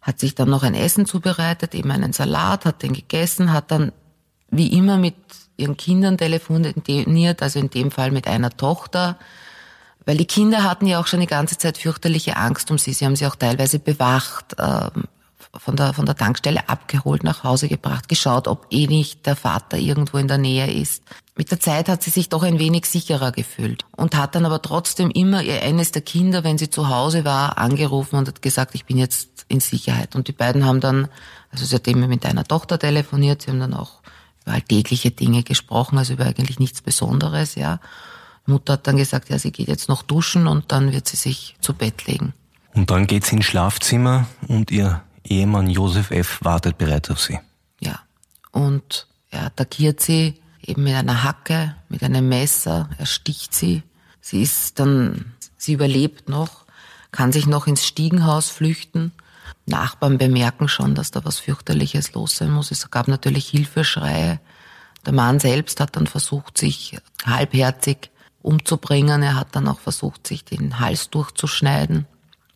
hat 0.00 0.18
sich 0.18 0.34
dann 0.34 0.48
noch 0.48 0.62
ein 0.62 0.74
Essen 0.74 1.04
zubereitet, 1.04 1.74
eben 1.74 1.90
einen 1.90 2.14
Salat, 2.14 2.64
hat 2.64 2.82
den 2.82 2.94
gegessen, 2.94 3.52
hat 3.52 3.70
dann 3.70 3.92
wie 4.48 4.68
immer 4.68 4.96
mit 4.96 5.14
ihren 5.58 5.76
Kindern 5.76 6.16
telefoniert, 6.16 7.42
also 7.42 7.58
in 7.58 7.68
dem 7.68 7.90
Fall 7.90 8.12
mit 8.12 8.26
einer 8.26 8.56
Tochter, 8.56 9.18
weil 10.06 10.16
die 10.16 10.24
Kinder 10.24 10.64
hatten 10.64 10.86
ja 10.86 10.98
auch 10.98 11.06
schon 11.06 11.20
die 11.20 11.26
ganze 11.26 11.58
Zeit 11.58 11.76
fürchterliche 11.76 12.38
Angst 12.38 12.70
um 12.70 12.78
sie. 12.78 12.94
Sie 12.94 13.04
haben 13.04 13.14
sie 13.14 13.26
auch 13.26 13.36
teilweise 13.36 13.78
bewacht, 13.78 14.58
äh, 14.58 14.88
von 15.58 15.76
der, 15.76 15.92
von 15.92 16.06
der 16.06 16.16
Tankstelle 16.16 16.68
abgeholt, 16.68 17.24
nach 17.24 17.44
Hause 17.44 17.68
gebracht, 17.68 18.08
geschaut, 18.08 18.48
ob 18.48 18.66
eh 18.70 18.86
nicht 18.86 19.26
der 19.26 19.36
Vater 19.36 19.76
irgendwo 19.76 20.18
in 20.18 20.28
der 20.28 20.38
Nähe 20.38 20.72
ist. 20.72 21.02
Mit 21.36 21.50
der 21.50 21.60
Zeit 21.60 21.88
hat 21.88 22.02
sie 22.02 22.10
sich 22.10 22.28
doch 22.28 22.42
ein 22.42 22.58
wenig 22.58 22.86
sicherer 22.86 23.30
gefühlt 23.30 23.84
und 23.96 24.16
hat 24.16 24.34
dann 24.34 24.46
aber 24.46 24.62
trotzdem 24.62 25.10
immer 25.10 25.42
ihr 25.42 25.62
eines 25.62 25.92
der 25.92 26.02
Kinder, 26.02 26.44
wenn 26.44 26.56
sie 26.56 26.70
zu 26.70 26.88
Hause 26.88 27.24
war, 27.24 27.58
angerufen 27.58 28.16
und 28.16 28.28
hat 28.28 28.40
gesagt, 28.40 28.74
ich 28.74 28.86
bin 28.86 28.96
jetzt 28.96 29.44
in 29.48 29.60
Sicherheit. 29.60 30.16
Und 30.16 30.28
die 30.28 30.32
beiden 30.32 30.64
haben 30.64 30.80
dann, 30.80 31.08
also 31.50 31.64
sie 31.64 31.74
hat 31.74 31.86
eben 31.88 32.06
mit 32.08 32.24
einer 32.24 32.44
Tochter 32.44 32.78
telefoniert, 32.78 33.42
sie 33.42 33.50
haben 33.50 33.60
dann 33.60 33.74
auch 33.74 34.00
über 34.42 34.54
alltägliche 34.54 35.10
Dinge 35.10 35.42
gesprochen, 35.42 35.98
also 35.98 36.14
über 36.14 36.24
eigentlich 36.24 36.58
nichts 36.58 36.80
Besonderes, 36.80 37.54
ja. 37.54 37.80
Mutter 38.46 38.74
hat 38.74 38.86
dann 38.86 38.96
gesagt, 38.96 39.28
ja, 39.28 39.38
sie 39.38 39.50
geht 39.50 39.68
jetzt 39.68 39.88
noch 39.88 40.02
duschen 40.02 40.46
und 40.46 40.70
dann 40.70 40.92
wird 40.92 41.08
sie 41.08 41.16
sich 41.16 41.56
zu 41.60 41.74
Bett 41.74 42.06
legen. 42.06 42.32
Und 42.74 42.90
dann 42.90 43.06
geht 43.06 43.24
sie 43.24 43.36
ins 43.36 43.46
Schlafzimmer 43.46 44.26
und 44.46 44.70
ihr 44.70 45.02
Ehemann 45.26 45.68
Josef 45.68 46.10
F. 46.10 46.38
wartet 46.42 46.78
bereits 46.78 47.10
auf 47.10 47.20
sie. 47.20 47.38
Ja. 47.80 48.00
Und 48.52 49.06
er 49.30 49.46
attackiert 49.46 50.00
sie 50.00 50.40
eben 50.62 50.84
mit 50.84 50.94
einer 50.94 51.22
Hacke, 51.22 51.76
mit 51.88 52.02
einem 52.02 52.28
Messer, 52.28 52.88
er 52.98 53.06
sticht 53.06 53.54
sie. 53.54 53.82
Sie 54.20 54.42
ist 54.42 54.78
dann, 54.78 55.32
sie 55.56 55.74
überlebt 55.74 56.28
noch, 56.28 56.64
kann 57.12 57.32
sich 57.32 57.46
noch 57.46 57.66
ins 57.66 57.86
Stiegenhaus 57.86 58.50
flüchten. 58.50 59.12
Nachbarn 59.66 60.18
bemerken 60.18 60.68
schon, 60.68 60.94
dass 60.94 61.10
da 61.10 61.24
was 61.24 61.38
fürchterliches 61.38 62.12
los 62.14 62.36
sein 62.36 62.50
muss. 62.50 62.70
Es 62.70 62.90
gab 62.90 63.08
natürlich 63.08 63.48
Hilfeschreie. 63.48 64.40
Der 65.04 65.12
Mann 65.12 65.38
selbst 65.38 65.80
hat 65.80 65.96
dann 65.96 66.06
versucht, 66.06 66.58
sich 66.58 66.98
halbherzig 67.24 68.10
umzubringen. 68.42 69.22
Er 69.22 69.36
hat 69.36 69.54
dann 69.54 69.68
auch 69.68 69.80
versucht, 69.80 70.26
sich 70.26 70.44
den 70.44 70.78
Hals 70.80 71.10
durchzuschneiden, 71.10 72.06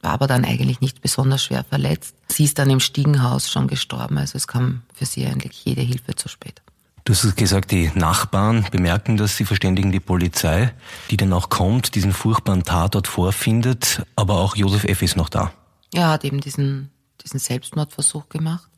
war 0.03 0.13
aber 0.13 0.27
dann 0.27 0.45
eigentlich 0.45 0.81
nicht 0.81 1.03
besonders 1.03 1.45
schwer 1.45 1.65
verletzt. 1.65 2.15
Sie 2.29 2.45
ist 2.45 2.59
dann 2.59 2.71
im 2.71 2.81
Stiegenhaus 2.81 3.51
schon 3.51 3.69
gestorben, 3.69 4.19
also 4.19 4.37
es 4.37 4.47
kam 4.47 4.83
für 4.95 5.07
sie 5.07 5.27
eigentlich 5.27 5.65
jede 5.65 5.83
Hilfe 5.83 6.15
zu 6.15 6.29
spät. 6.29 6.63
Du 7.05 7.15
hast 7.15 7.37
gesagt, 7.37 7.71
die 7.71 7.91
Nachbarn 7.95 8.67
bemerken 8.71 9.17
das, 9.17 9.37
sie 9.37 9.45
verständigen 9.45 9.91
die 9.91 10.01
Polizei, 10.01 10.73
die 11.11 11.17
dann 11.17 11.33
auch 11.33 11.49
kommt, 11.49 11.95
diesen 11.95 12.13
furchtbaren 12.13 12.63
Tatort 12.63 13.09
vorfindet, 13.09 14.03
aber 14.17 14.39
auch 14.39 14.55
Josef 14.55 14.85
F. 14.85 15.03
ist 15.03 15.17
noch 15.17 15.29
da. 15.29 15.53
Er 15.95 16.09
hat 16.09 16.25
eben 16.25 16.41
diesen, 16.41 16.91
diesen 17.25 17.41
Selbstmordversuch 17.41 18.29
gemacht. 18.29 18.69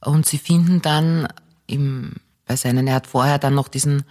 Und 0.00 0.26
sie 0.26 0.38
finden 0.38 0.82
dann 0.82 1.28
im, 1.66 2.16
bei 2.44 2.56
seinen, 2.56 2.86
er 2.86 2.96
hat 2.96 3.06
vorher 3.06 3.38
dann 3.38 3.54
noch 3.54 3.68
diesen 3.68 4.04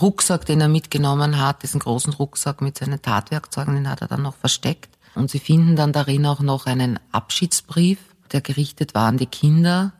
Rucksack, 0.00 0.46
den 0.46 0.60
er 0.60 0.68
mitgenommen 0.68 1.40
hat, 1.40 1.62
diesen 1.62 1.80
großen 1.80 2.12
Rucksack 2.12 2.60
mit 2.60 2.78
seinen 2.78 3.02
Tatwerkzeugen, 3.02 3.74
den 3.74 3.88
hat 3.88 4.02
er 4.02 4.08
dann 4.08 4.22
noch 4.22 4.36
versteckt. 4.36 4.96
Und 5.14 5.30
sie 5.30 5.38
finden 5.38 5.76
dann 5.76 5.92
darin 5.92 6.26
auch 6.26 6.40
noch 6.40 6.66
einen 6.66 6.98
Abschiedsbrief, 7.12 7.98
der 8.32 8.40
gerichtet 8.40 8.94
war 8.94 9.08
an 9.08 9.18
die 9.18 9.26
Kinder, 9.26 9.92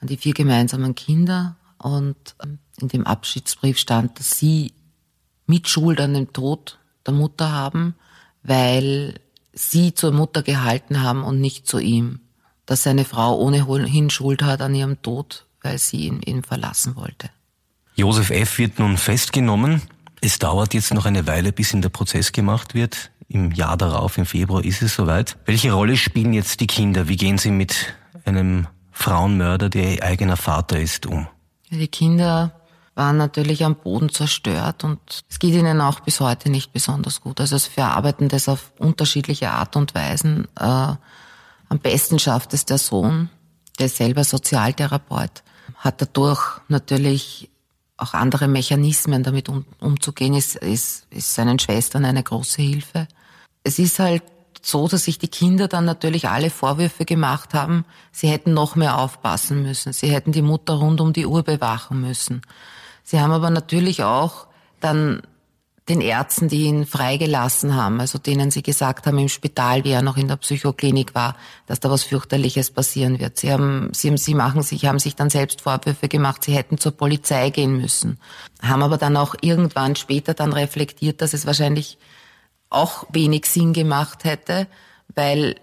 an 0.00 0.08
die 0.08 0.16
vier 0.16 0.34
gemeinsamen 0.34 0.94
Kinder. 0.94 1.56
Und 1.78 2.16
ähm, 2.42 2.58
in 2.80 2.88
dem 2.88 3.06
Abschiedsbrief 3.06 3.78
stand, 3.78 4.18
dass 4.18 4.38
sie 4.38 4.72
Mitschuld 5.46 6.00
an 6.00 6.14
dem 6.14 6.32
Tod 6.32 6.78
der 7.06 7.14
Mutter 7.14 7.52
haben, 7.52 7.94
weil 8.42 9.20
sie 9.52 9.94
zur 9.94 10.12
Mutter 10.12 10.42
gehalten 10.42 11.02
haben 11.02 11.22
und 11.22 11.40
nicht 11.40 11.66
zu 11.66 11.78
ihm. 11.78 12.20
Dass 12.66 12.82
seine 12.82 13.04
Frau 13.04 13.38
ohnehin 13.38 14.08
Schuld 14.10 14.42
hat 14.42 14.62
an 14.62 14.74
ihrem 14.74 15.02
Tod, 15.02 15.46
weil 15.62 15.78
sie 15.78 16.06
ihn, 16.06 16.22
ihn 16.22 16.42
verlassen 16.42 16.96
wollte. 16.96 17.30
Josef 17.94 18.30
F. 18.30 18.58
wird 18.58 18.78
nun 18.78 18.96
festgenommen. 18.96 19.82
Es 20.20 20.38
dauert 20.38 20.72
jetzt 20.72 20.92
noch 20.94 21.04
eine 21.04 21.26
Weile, 21.26 21.52
bis 21.52 21.74
in 21.74 21.82
der 21.82 21.90
Prozess 21.90 22.32
gemacht 22.32 22.74
wird. 22.74 23.10
Im 23.28 23.52
Jahr 23.52 23.76
darauf, 23.76 24.18
im 24.18 24.26
Februar, 24.26 24.64
ist 24.64 24.82
es 24.82 24.94
soweit. 24.94 25.36
Welche 25.44 25.72
Rolle 25.72 25.96
spielen 25.96 26.32
jetzt 26.32 26.60
die 26.60 26.66
Kinder? 26.66 27.08
Wie 27.08 27.16
gehen 27.16 27.38
sie 27.38 27.50
mit 27.50 27.94
einem 28.24 28.66
Frauenmörder, 28.92 29.68
der 29.68 29.94
ihr 29.94 30.02
eigener 30.02 30.36
Vater 30.36 30.78
ist, 30.78 31.06
um? 31.06 31.26
Die 31.70 31.88
Kinder 31.88 32.52
waren 32.94 33.16
natürlich 33.16 33.64
am 33.64 33.74
Boden 33.74 34.08
zerstört 34.08 34.84
und 34.84 35.24
es 35.28 35.38
geht 35.38 35.54
ihnen 35.54 35.80
auch 35.80 36.00
bis 36.00 36.20
heute 36.20 36.48
nicht 36.48 36.72
besonders 36.72 37.20
gut. 37.20 37.40
Also 37.40 37.58
sie 37.58 37.70
verarbeiten 37.70 38.28
das 38.28 38.48
auf 38.48 38.72
unterschiedliche 38.78 39.50
Art 39.50 39.74
und 39.76 39.94
Weisen. 39.94 40.46
Äh, 40.58 40.64
am 40.64 41.78
besten 41.82 42.18
schafft 42.18 42.54
es 42.54 42.66
der 42.66 42.78
Sohn, 42.78 43.30
der 43.80 43.88
selber 43.88 44.22
Sozialtherapeut, 44.22 45.42
hat 45.76 46.00
dadurch 46.00 46.60
natürlich 46.68 47.50
auch 47.96 48.14
andere 48.14 48.48
Mechanismen 48.48 49.22
damit 49.22 49.48
um, 49.48 49.64
umzugehen, 49.80 50.34
ist, 50.34 50.56
ist, 50.56 51.06
ist 51.10 51.34
seinen 51.34 51.58
Schwestern 51.58 52.04
eine 52.04 52.22
große 52.22 52.60
Hilfe. 52.60 53.06
Es 53.62 53.78
ist 53.78 53.98
halt 53.98 54.22
so, 54.62 54.88
dass 54.88 55.04
sich 55.04 55.18
die 55.18 55.28
Kinder 55.28 55.68
dann 55.68 55.84
natürlich 55.84 56.28
alle 56.28 56.50
Vorwürfe 56.50 57.04
gemacht 57.04 57.54
haben, 57.54 57.84
sie 58.12 58.28
hätten 58.28 58.54
noch 58.54 58.76
mehr 58.76 58.98
aufpassen 58.98 59.62
müssen, 59.62 59.92
sie 59.92 60.08
hätten 60.08 60.32
die 60.32 60.42
Mutter 60.42 60.74
rund 60.74 61.00
um 61.00 61.12
die 61.12 61.26
Uhr 61.26 61.42
bewachen 61.42 62.00
müssen. 62.00 62.42
Sie 63.02 63.20
haben 63.20 63.32
aber 63.32 63.50
natürlich 63.50 64.02
auch 64.02 64.46
dann 64.80 65.22
den 65.88 66.00
Ärzten, 66.00 66.48
die 66.48 66.62
ihn 66.62 66.86
freigelassen 66.86 67.74
haben, 67.76 68.00
also 68.00 68.18
denen 68.18 68.50
sie 68.50 68.62
gesagt 68.62 69.06
haben 69.06 69.18
im 69.18 69.28
Spital, 69.28 69.84
wie 69.84 69.90
er 69.90 70.00
noch 70.00 70.16
in 70.16 70.28
der 70.28 70.36
Psychoklinik 70.36 71.14
war, 71.14 71.36
dass 71.66 71.78
da 71.78 71.90
was 71.90 72.04
fürchterliches 72.04 72.70
passieren 72.70 73.18
wird. 73.18 73.38
Sie 73.38 73.52
haben, 73.52 73.90
sie, 73.92 74.16
sie 74.16 74.34
machen 74.34 74.62
sich, 74.62 74.86
haben 74.86 74.98
sich 74.98 75.14
dann 75.14 75.28
selbst 75.28 75.60
Vorwürfe 75.60 76.08
gemacht, 76.08 76.42
sie 76.42 76.54
hätten 76.54 76.78
zur 76.78 76.92
Polizei 76.92 77.50
gehen 77.50 77.76
müssen, 77.76 78.18
haben 78.62 78.82
aber 78.82 78.96
dann 78.96 79.16
auch 79.18 79.34
irgendwann 79.42 79.94
später 79.94 80.32
dann 80.32 80.54
reflektiert, 80.54 81.20
dass 81.20 81.34
es 81.34 81.44
wahrscheinlich 81.44 81.98
auch 82.70 83.04
wenig 83.12 83.44
Sinn 83.44 83.74
gemacht 83.74 84.24
hätte, 84.24 84.66
weil 85.14 85.56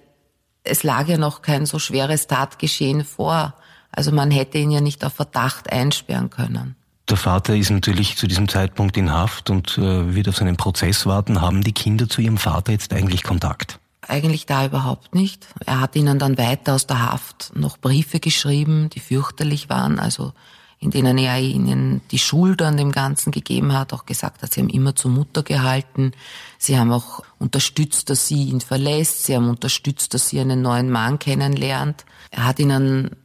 es 0.63 0.83
lag 0.83 1.07
ja 1.07 1.17
noch 1.17 1.41
kein 1.41 1.65
so 1.65 1.79
schweres 1.79 2.27
Tatgeschehen 2.27 3.03
vor. 3.03 3.55
Also 3.91 4.11
man 4.11 4.29
hätte 4.29 4.59
ihn 4.59 4.69
ja 4.69 4.81
nicht 4.81 5.03
auf 5.03 5.13
Verdacht 5.13 5.71
einsperren 5.71 6.29
können. 6.29 6.75
Der 7.11 7.17
Vater 7.17 7.57
ist 7.57 7.69
natürlich 7.69 8.15
zu 8.15 8.25
diesem 8.25 8.47
Zeitpunkt 8.47 8.95
in 8.95 9.11
Haft 9.11 9.49
und 9.49 9.77
äh, 9.77 10.15
wird 10.15 10.29
auf 10.29 10.37
seinen 10.37 10.55
Prozess 10.55 11.05
warten. 11.05 11.41
Haben 11.41 11.61
die 11.61 11.73
Kinder 11.73 12.07
zu 12.07 12.21
ihrem 12.21 12.37
Vater 12.37 12.71
jetzt 12.71 12.93
eigentlich 12.93 13.23
Kontakt? 13.23 13.81
Eigentlich 14.07 14.45
da 14.45 14.65
überhaupt 14.65 15.13
nicht. 15.13 15.45
Er 15.65 15.81
hat 15.81 15.97
ihnen 15.97 16.19
dann 16.19 16.37
weiter 16.37 16.73
aus 16.73 16.87
der 16.87 17.11
Haft 17.11 17.51
noch 17.53 17.77
Briefe 17.77 18.21
geschrieben, 18.21 18.89
die 18.91 19.01
fürchterlich 19.01 19.67
waren, 19.67 19.99
also 19.99 20.31
in 20.79 20.91
denen 20.91 21.17
er 21.17 21.37
ihnen 21.37 21.99
die 22.11 22.17
Schuld 22.17 22.61
an 22.61 22.77
dem 22.77 22.93
Ganzen 22.93 23.33
gegeben 23.33 23.73
hat, 23.73 23.91
auch 23.91 24.05
gesagt 24.05 24.41
hat, 24.41 24.53
sie 24.53 24.61
haben 24.61 24.69
immer 24.69 24.95
zur 24.95 25.11
Mutter 25.11 25.43
gehalten. 25.43 26.13
Sie 26.57 26.79
haben 26.79 26.93
auch 26.93 27.23
unterstützt, 27.39 28.09
dass 28.09 28.25
sie 28.25 28.45
ihn 28.45 28.61
verlässt. 28.61 29.25
Sie 29.25 29.35
haben 29.35 29.49
unterstützt, 29.49 30.13
dass 30.13 30.29
sie 30.29 30.39
einen 30.39 30.61
neuen 30.61 30.89
Mann 30.89 31.19
kennenlernt. 31.19 32.05
Er 32.29 32.45
hat 32.45 32.57
ihnen 32.59 33.17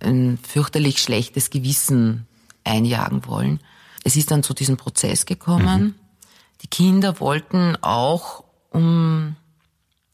ein 0.00 0.38
fürchterlich 0.46 0.98
schlechtes 0.98 1.48
Gewissen 1.48 2.26
einjagen 2.64 3.26
wollen. 3.26 3.60
Es 4.04 4.16
ist 4.16 4.30
dann 4.30 4.42
zu 4.42 4.54
diesem 4.54 4.76
Prozess 4.76 5.26
gekommen. 5.26 5.82
Mhm. 5.82 5.94
Die 6.62 6.68
Kinder 6.68 7.20
wollten 7.20 7.76
auch, 7.82 8.44
um 8.70 9.36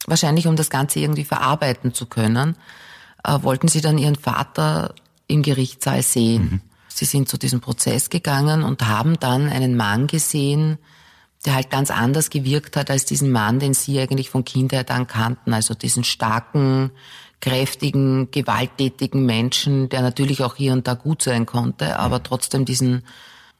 wahrscheinlich 0.05 0.47
um 0.47 0.55
das 0.55 0.69
Ganze 0.69 0.99
irgendwie 0.99 1.25
verarbeiten 1.25 1.93
zu 1.93 2.05
können, 2.05 2.55
äh, 3.23 3.37
wollten 3.41 3.67
sie 3.67 3.81
dann 3.81 3.97
ihren 3.97 4.15
Vater 4.15 4.95
im 5.27 5.43
Gerichtssaal 5.43 6.01
sehen. 6.01 6.43
Mhm. 6.43 6.61
Sie 6.87 7.05
sind 7.05 7.29
zu 7.29 7.37
diesem 7.37 7.61
Prozess 7.61 8.09
gegangen 8.09 8.63
und 8.63 8.85
haben 8.87 9.19
dann 9.19 9.47
einen 9.47 9.77
Mann 9.77 10.07
gesehen, 10.07 10.79
der 11.45 11.55
halt 11.55 11.69
ganz 11.69 11.91
anders 11.91 12.29
gewirkt 12.29 12.75
hat 12.75 12.91
als 12.91 13.05
diesen 13.05 13.31
Mann, 13.31 13.59
den 13.59 13.73
sie 13.73 13.99
eigentlich 13.99 14.29
von 14.29 14.43
Kindheit 14.43 14.91
an 14.91 15.07
kannten. 15.07 15.53
Also 15.53 15.73
diesen 15.73 16.03
starken, 16.03 16.91
kräftigen, 17.41 18.31
gewalttätigen 18.31 19.25
Menschen, 19.25 19.89
der 19.89 20.01
natürlich 20.01 20.43
auch 20.43 20.55
hier 20.55 20.73
und 20.73 20.87
da 20.87 20.93
gut 20.93 21.21
sein 21.21 21.45
konnte, 21.45 21.97
aber 21.97 22.21
trotzdem 22.21 22.65
diesen 22.65 23.03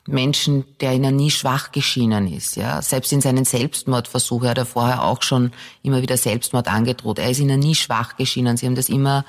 Menschen, 0.05 0.65
der 0.81 0.93
ihnen 0.93 1.15
nie 1.15 1.29
schwach 1.29 1.71
geschienen 1.71 2.31
ist, 2.31 2.55
ja. 2.55 2.81
Selbst 2.81 3.11
in 3.13 3.21
seinen 3.21 3.45
Selbstmordversuchen 3.45 4.49
hat 4.49 4.57
er 4.57 4.65
vorher 4.65 5.03
auch 5.03 5.21
schon 5.21 5.51
immer 5.83 6.01
wieder 6.01 6.17
Selbstmord 6.17 6.67
angedroht. 6.67 7.19
Er 7.19 7.29
ist 7.29 7.39
ihnen 7.39 7.59
nie 7.59 7.75
schwach 7.75 8.17
geschienen. 8.17 8.57
Sie 8.57 8.65
haben 8.65 8.75
das 8.75 8.89
immer 8.89 9.23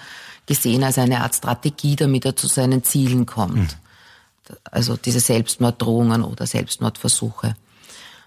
gesehen 0.47 0.83
als 0.83 0.99
eine 0.99 1.21
Art 1.21 1.35
Strategie, 1.35 1.97
damit 1.97 2.25
er 2.25 2.35
zu 2.35 2.47
seinen 2.47 2.83
Zielen 2.83 3.27
kommt. 3.27 3.57
Mhm. 3.57 4.57
Also 4.65 4.97
diese 4.97 5.21
Selbstmorddrohungen 5.21 6.25
oder 6.25 6.47
Selbstmordversuche. 6.47 7.55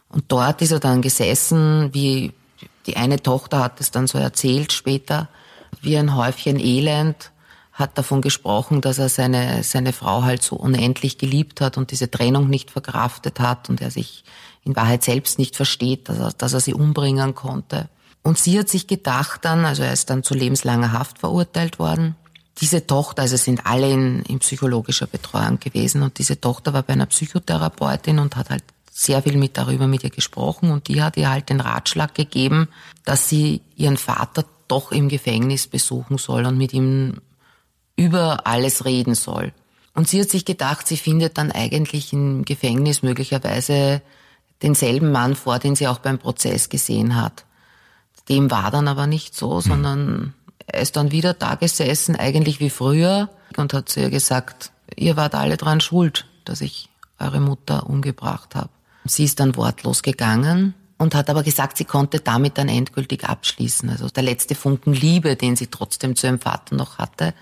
Und 0.09 0.25
dort 0.27 0.61
ist 0.61 0.71
er 0.71 0.79
dann 0.79 1.01
gesessen, 1.01 1.89
wie 1.93 2.31
die 2.85 2.97
eine 2.97 3.21
Tochter 3.21 3.63
hat 3.63 3.81
es 3.81 3.91
dann 3.91 4.07
so 4.07 4.17
erzählt 4.17 4.71
später, 4.71 5.27
wie 5.81 5.97
ein 5.97 6.15
Häufchen 6.15 6.59
Elend, 6.59 7.31
hat 7.73 7.97
davon 7.97 8.21
gesprochen, 8.21 8.81
dass 8.81 8.99
er 8.99 9.09
seine, 9.09 9.63
seine 9.63 9.93
Frau 9.93 10.23
halt 10.23 10.43
so 10.43 10.55
unendlich 10.55 11.17
geliebt 11.17 11.59
hat 11.59 11.77
und 11.77 11.89
diese 11.89 12.09
Trennung 12.09 12.47
nicht 12.47 12.69
verkraftet 12.69 13.39
hat 13.39 13.67
und 13.67 13.81
er 13.81 13.89
sich 13.89 14.23
in 14.63 14.75
Wahrheit 14.75 15.03
selbst 15.03 15.39
nicht 15.39 15.55
versteht, 15.55 16.07
dass 16.07 16.19
er, 16.19 16.31
dass 16.33 16.53
er 16.53 16.59
sie 16.59 16.75
umbringen 16.75 17.33
konnte. 17.33 17.89
Und 18.21 18.37
sie 18.37 18.57
hat 18.57 18.69
sich 18.69 18.87
gedacht 18.87 19.43
dann, 19.43 19.65
also 19.65 19.83
er 19.83 19.91
ist 19.91 20.09
dann 20.09 20.23
zu 20.23 20.35
lebenslanger 20.35 20.93
Haft 20.93 21.19
verurteilt 21.19 21.79
worden. 21.79 22.15
Diese 22.61 22.85
Tochter, 22.85 23.23
also 23.23 23.35
sind 23.35 23.65
alle 23.65 23.91
in, 23.91 24.21
in 24.21 24.39
psychologischer 24.39 25.07
Betreuung 25.07 25.59
gewesen 25.59 26.03
und 26.03 26.19
diese 26.19 26.39
Tochter 26.39 26.73
war 26.73 26.83
bei 26.83 26.93
einer 26.93 27.07
Psychotherapeutin 27.07 28.19
und 28.19 28.35
hat 28.35 28.51
halt 28.51 28.63
sehr 28.91 29.23
viel 29.23 29.37
mit 29.37 29.57
darüber 29.57 29.87
mit 29.87 30.03
ihr 30.03 30.11
gesprochen 30.11 30.69
und 30.69 30.87
die 30.87 31.01
hat 31.01 31.17
ihr 31.17 31.31
halt 31.31 31.49
den 31.49 31.59
Ratschlag 31.59 32.13
gegeben, 32.13 32.67
dass 33.03 33.27
sie 33.27 33.61
ihren 33.75 33.97
Vater 33.97 34.45
doch 34.73 34.91
im 34.91 35.07
Gefängnis 35.07 35.67
besuchen 35.67 36.17
soll 36.17 36.45
und 36.47 36.57
mit 36.57 36.73
ihm 36.73 37.21
über 37.95 38.47
alles 38.47 38.85
reden 38.85 39.13
soll. 39.13 39.53
Und 39.93 40.07
sie 40.07 40.19
hat 40.19 40.31
sich 40.31 40.45
gedacht, 40.45 40.87
sie 40.87 40.97
findet 40.97 41.37
dann 41.37 41.51
eigentlich 41.51 42.11
im 42.11 42.43
Gefängnis 42.43 43.03
möglicherweise 43.03 44.01
denselben 44.63 45.11
Mann 45.11 45.35
vor, 45.35 45.59
den 45.59 45.75
sie 45.75 45.87
auch 45.87 45.99
beim 45.99 46.17
Prozess 46.17 46.69
gesehen 46.69 47.15
hat. 47.15 47.45
Dem 48.29 48.49
war 48.49 48.71
dann 48.71 48.87
aber 48.87 49.05
nicht 49.05 49.35
so, 49.35 49.57
hm. 49.57 49.61
sondern 49.61 50.33
er 50.65 50.81
ist 50.81 50.95
dann 50.95 51.11
wieder 51.11 51.35
da 51.35 51.53
gesessen, 51.53 52.15
eigentlich 52.15 52.59
wie 52.59 52.71
früher, 52.71 53.29
und 53.55 53.73
hat 53.73 53.89
zu 53.89 53.99
ihr 53.99 54.09
gesagt, 54.09 54.71
ihr 54.95 55.15
wart 55.17 55.35
alle 55.35 55.57
dran 55.57 55.81
schuld, 55.81 56.25
dass 56.45 56.61
ich 56.61 56.89
eure 57.19 57.39
Mutter 57.39 57.87
umgebracht 57.87 58.55
habe. 58.55 58.69
Sie 59.05 59.25
ist 59.25 59.39
dann 59.39 59.55
wortlos 59.55 60.01
gegangen 60.01 60.73
und 61.03 61.15
hat 61.15 61.29
aber 61.29 61.43
gesagt, 61.43 61.77
sie 61.77 61.85
konnte 61.85 62.19
damit 62.19 62.57
dann 62.57 62.69
endgültig 62.69 63.25
abschließen. 63.25 63.89
Also 63.89 64.07
der 64.07 64.23
letzte 64.23 64.55
Funken 64.55 64.93
Liebe, 64.93 65.35
den 65.35 65.55
sie 65.55 65.67
trotzdem 65.67 66.15
zu 66.15 66.27
ihrem 66.27 66.39
Vater 66.39 66.75
noch 66.75 66.97
hatte, 66.97 67.33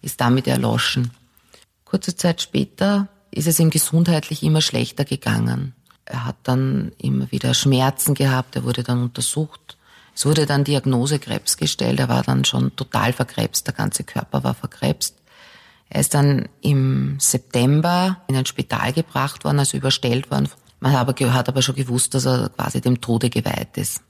ist 0.00 0.20
damit 0.20 0.46
erloschen. 0.46 1.10
Kurze 1.84 2.16
Zeit 2.16 2.40
später 2.40 3.08
ist 3.30 3.46
es 3.46 3.58
ihm 3.58 3.70
gesundheitlich 3.70 4.42
immer 4.42 4.60
schlechter 4.60 5.04
gegangen. 5.04 5.74
Er 6.04 6.24
hat 6.24 6.36
dann 6.44 6.92
immer 6.98 7.30
wieder 7.30 7.52
Schmerzen 7.52 8.14
gehabt, 8.14 8.56
er 8.56 8.64
wurde 8.64 8.82
dann 8.82 9.02
untersucht. 9.02 9.76
Es 10.14 10.26
wurde 10.26 10.46
dann 10.46 10.64
Diagnose 10.64 11.18
Krebs 11.18 11.56
gestellt, 11.56 12.00
er 12.00 12.08
war 12.08 12.22
dann 12.22 12.44
schon 12.44 12.74
total 12.76 13.12
verkrebst, 13.12 13.66
der 13.66 13.74
ganze 13.74 14.04
Körper 14.04 14.42
war 14.44 14.54
verkrebst. 14.54 15.16
Er 15.88 16.00
ist 16.00 16.14
dann 16.14 16.48
im 16.60 17.18
September 17.18 18.18
in 18.28 18.36
ein 18.36 18.46
Spital 18.46 18.92
gebracht 18.92 19.44
worden, 19.44 19.58
also 19.58 19.76
überstellt 19.76 20.30
worden. 20.30 20.48
Man 20.80 20.92
hat 20.92 21.48
aber, 21.48 21.62
schon 21.62 21.74
gewusst, 21.74 22.14
dass 22.14 22.26
er 22.26 22.48
quasi 22.48 22.80
dem 22.80 23.00
Tode 23.00 23.28
geweiht 23.28 23.76
ist. 23.76 24.02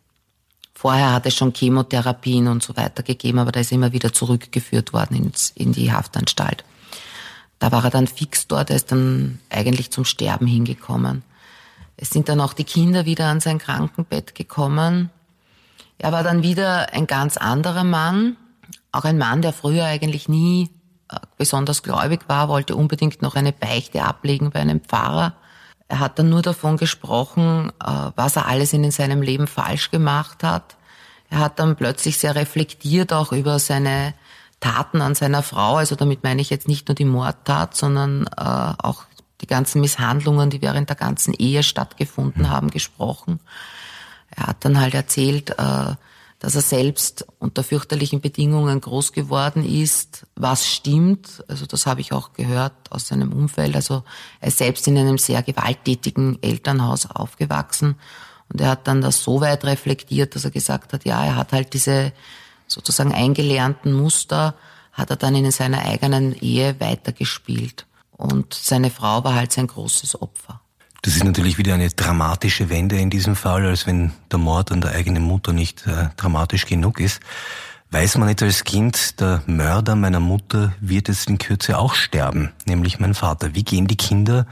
Vorher 0.73 1.13
hat 1.13 1.27
es 1.27 1.35
schon 1.35 1.53
Chemotherapien 1.53 2.47
und 2.47 2.63
so 2.63 2.77
weiter 2.77 3.03
gegeben, 3.03 3.39
aber 3.39 3.53
da 3.53 3.61
ist 3.61 3.73
er 3.73 3.77
immer 3.77 3.93
wieder 3.93 4.13
zurückgeführt 4.13 4.93
worden 4.93 5.33
in 5.55 5.73
die 5.73 5.93
Haftanstalt. 5.93 6.65
Da 7.59 7.73
war 7.73 7.85
er 7.85 7.91
dann 7.91 8.07
fix 8.07 8.47
dort, 8.47 8.71
er 8.71 8.77
ist 8.77 8.91
dann 8.91 9.41
eigentlich 9.51 9.91
zum 9.91 10.05
Sterben 10.05 10.47
hingekommen. 10.47 11.23
Es 11.97 12.09
sind 12.09 12.31
dann 12.31 12.41
auch 12.41 12.55
die 12.55 12.65
Kinder 12.65 13.05
wieder 13.05 13.27
an 13.27 13.41
sein 13.41 13.59
Krankenbett 13.59 14.35
gekommen. 14.35 15.11
Er 15.99 16.13
war 16.13 16.23
dann 16.23 16.43
wieder 16.43 16.95
ein 16.95 17.07
ganz 17.07 17.37
anderer 17.37 17.85
Mann, 17.85 18.39
auch 18.93 19.05
ein 19.05 19.19
Mann, 19.19 19.43
der 19.43 19.53
früher 19.53 19.85
eigentlich 19.85 20.29
nie 20.29 20.71
äh, 21.11 21.17
besonders 21.37 21.83
gläubig 21.83 22.23
war, 22.29 22.49
wollte 22.49 22.75
unbedingt 22.75 23.21
noch 23.21 23.35
eine 23.35 23.53
Beichte 23.53 24.03
ablegen 24.03 24.51
bei 24.51 24.61
einem 24.61 24.81
Pfarrer. 24.81 25.35
Er 25.91 25.99
hat 25.99 26.21
dann 26.21 26.31
nur 26.31 26.41
davon 26.41 26.77
gesprochen, 26.77 27.73
äh, 27.85 28.11
was 28.15 28.37
er 28.37 28.47
alles 28.47 28.73
in 28.73 28.89
seinem 28.93 29.23
Leben 29.23 29.49
falsch 29.49 29.91
gemacht 29.91 30.45
hat. 30.45 30.77
Er 31.31 31.41
hat 31.41 31.59
dann 31.59 31.75
plötzlich 31.75 32.17
sehr 32.17 32.37
reflektiert 32.37 33.13
auch 33.13 33.33
über 33.33 33.59
seine 33.59 34.15
Taten 34.61 35.03
an 35.03 35.17
seiner 35.17 35.43
Frau. 35.43 35.77
Also 35.79 35.97
damit 35.97 36.23
meine 36.23 36.43
ich 36.43 36.49
jetzt 36.49 36.69
nicht 36.69 36.87
nur 36.87 36.95
die 36.95 37.05
Mordtat, 37.05 37.77
sondern 37.77 38.29
äh, 38.29 38.75
auch 38.79 39.03
die 39.41 39.49
ganzen 39.49 39.81
Misshandlungen, 39.81 40.49
die 40.49 40.63
während 40.63 40.89
der 40.89 40.97
ganzen 40.97 41.35
Ehe 41.35 41.65
stattgefunden 41.65 42.45
mhm. 42.45 42.51
haben, 42.51 42.71
gesprochen. 42.71 43.41
Er 44.31 44.47
hat 44.47 44.65
dann 44.65 44.79
halt 44.79 44.95
erzählt, 44.95 45.51
äh, 45.59 45.95
dass 46.41 46.55
er 46.55 46.63
selbst 46.63 47.27
unter 47.39 47.63
fürchterlichen 47.63 48.23
Bedingungen 48.23 48.81
groß 48.81 49.13
geworden 49.13 49.63
ist, 49.63 50.27
was 50.35 50.67
stimmt. 50.67 51.45
Also 51.49 51.67
das 51.67 51.85
habe 51.85 52.01
ich 52.01 52.13
auch 52.13 52.33
gehört 52.33 52.73
aus 52.91 53.09
seinem 53.09 53.33
Umfeld. 53.33 53.77
Also 53.77 54.05
er 54.41 54.49
ist 54.49 54.57
selbst 54.57 54.89
in 54.89 54.97
einem 54.97 55.19
sehr 55.19 55.43
gewalttätigen 55.43 56.43
Elternhaus 56.43 57.05
aufgewachsen. 57.07 57.97
Und 58.51 58.61
er 58.63 58.71
hat 58.71 58.89
dann 58.89 59.03
das 59.03 59.23
so 59.23 59.43
weit 59.43 59.65
reflektiert, 59.65 60.35
dass 60.35 60.47
er 60.47 60.51
gesagt 60.51 60.95
hat, 60.95 61.05
ja, 61.05 61.23
er 61.23 61.37
hat 61.37 61.53
halt 61.53 61.75
diese 61.75 62.13
sozusagen 62.67 63.13
eingelernten 63.13 63.93
Muster, 63.93 64.55
hat 64.93 65.11
er 65.11 65.17
dann 65.17 65.35
in 65.35 65.51
seiner 65.51 65.85
eigenen 65.85 66.35
Ehe 66.35 66.81
weitergespielt. 66.81 67.87
Und 68.13 68.55
seine 68.55 68.91
Frau 68.91 69.25
war 69.25 69.35
halt 69.35 69.53
sein 69.53 69.67
großes 69.67 70.21
Opfer. 70.23 70.63
Das 71.03 71.17
ist 71.17 71.25
natürlich 71.25 71.57
wieder 71.57 71.75
eine 71.75 71.89
dramatische 71.89 72.69
Wende 72.69 72.99
in 72.99 73.09
diesem 73.09 73.35
Fall, 73.35 73.67
als 73.67 73.87
wenn 73.87 74.13
der 74.31 74.39
Mord 74.39 74.71
an 74.71 74.81
der 74.81 74.93
eigenen 74.93 75.23
Mutter 75.23 75.53
nicht 75.53 75.87
äh, 75.87 76.09
dramatisch 76.17 76.67
genug 76.67 77.01
ist. 77.01 77.21
Weiß 77.91 78.19
man 78.19 78.29
nicht 78.29 78.43
als 78.43 78.65
Kind, 78.65 79.19
der 79.21 79.43
Mörder 79.47 79.97
meiner 79.97 80.21
Mutter 80.21 80.75
wird 80.81 81.09
jetzt 81.09 81.29
in 81.29 81.39
Kürze 81.39 81.79
auch 81.79 81.95
sterben, 81.95 82.53
nämlich 82.67 83.01
mein 83.01 83.15
Vater. 83.15 83.55
Wie 83.55 83.65
gehen 83.65 83.87
die 83.89 83.97
Kinder 83.97 84.47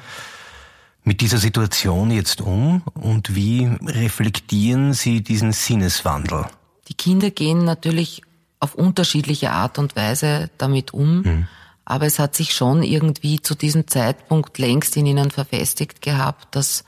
mit 1.05 1.21
dieser 1.21 1.39
Situation 1.39 2.11
jetzt 2.11 2.41
um 2.41 2.83
und 2.95 3.35
wie 3.35 3.71
reflektieren 3.87 4.93
sie 4.93 5.23
diesen 5.23 5.53
Sinneswandel? 5.53 6.47
Die 6.89 6.95
Kinder 6.95 7.31
gehen 7.31 7.65
natürlich 7.65 8.23
auf 8.59 8.75
unterschiedliche 8.75 9.53
Art 9.53 9.79
und 9.79 9.95
Weise 9.95 10.51
damit 10.59 10.93
um. 10.93 11.23
Mhm. 11.23 11.49
Aber 11.91 12.05
es 12.05 12.19
hat 12.19 12.37
sich 12.37 12.53
schon 12.53 12.83
irgendwie 12.83 13.41
zu 13.41 13.55
diesem 13.55 13.89
Zeitpunkt 13.89 14.59
längst 14.59 14.95
in 14.99 15.07
ihnen 15.07 15.31
verfestigt 15.31 16.03
gehabt, 16.03 16.55
dass 16.55 16.85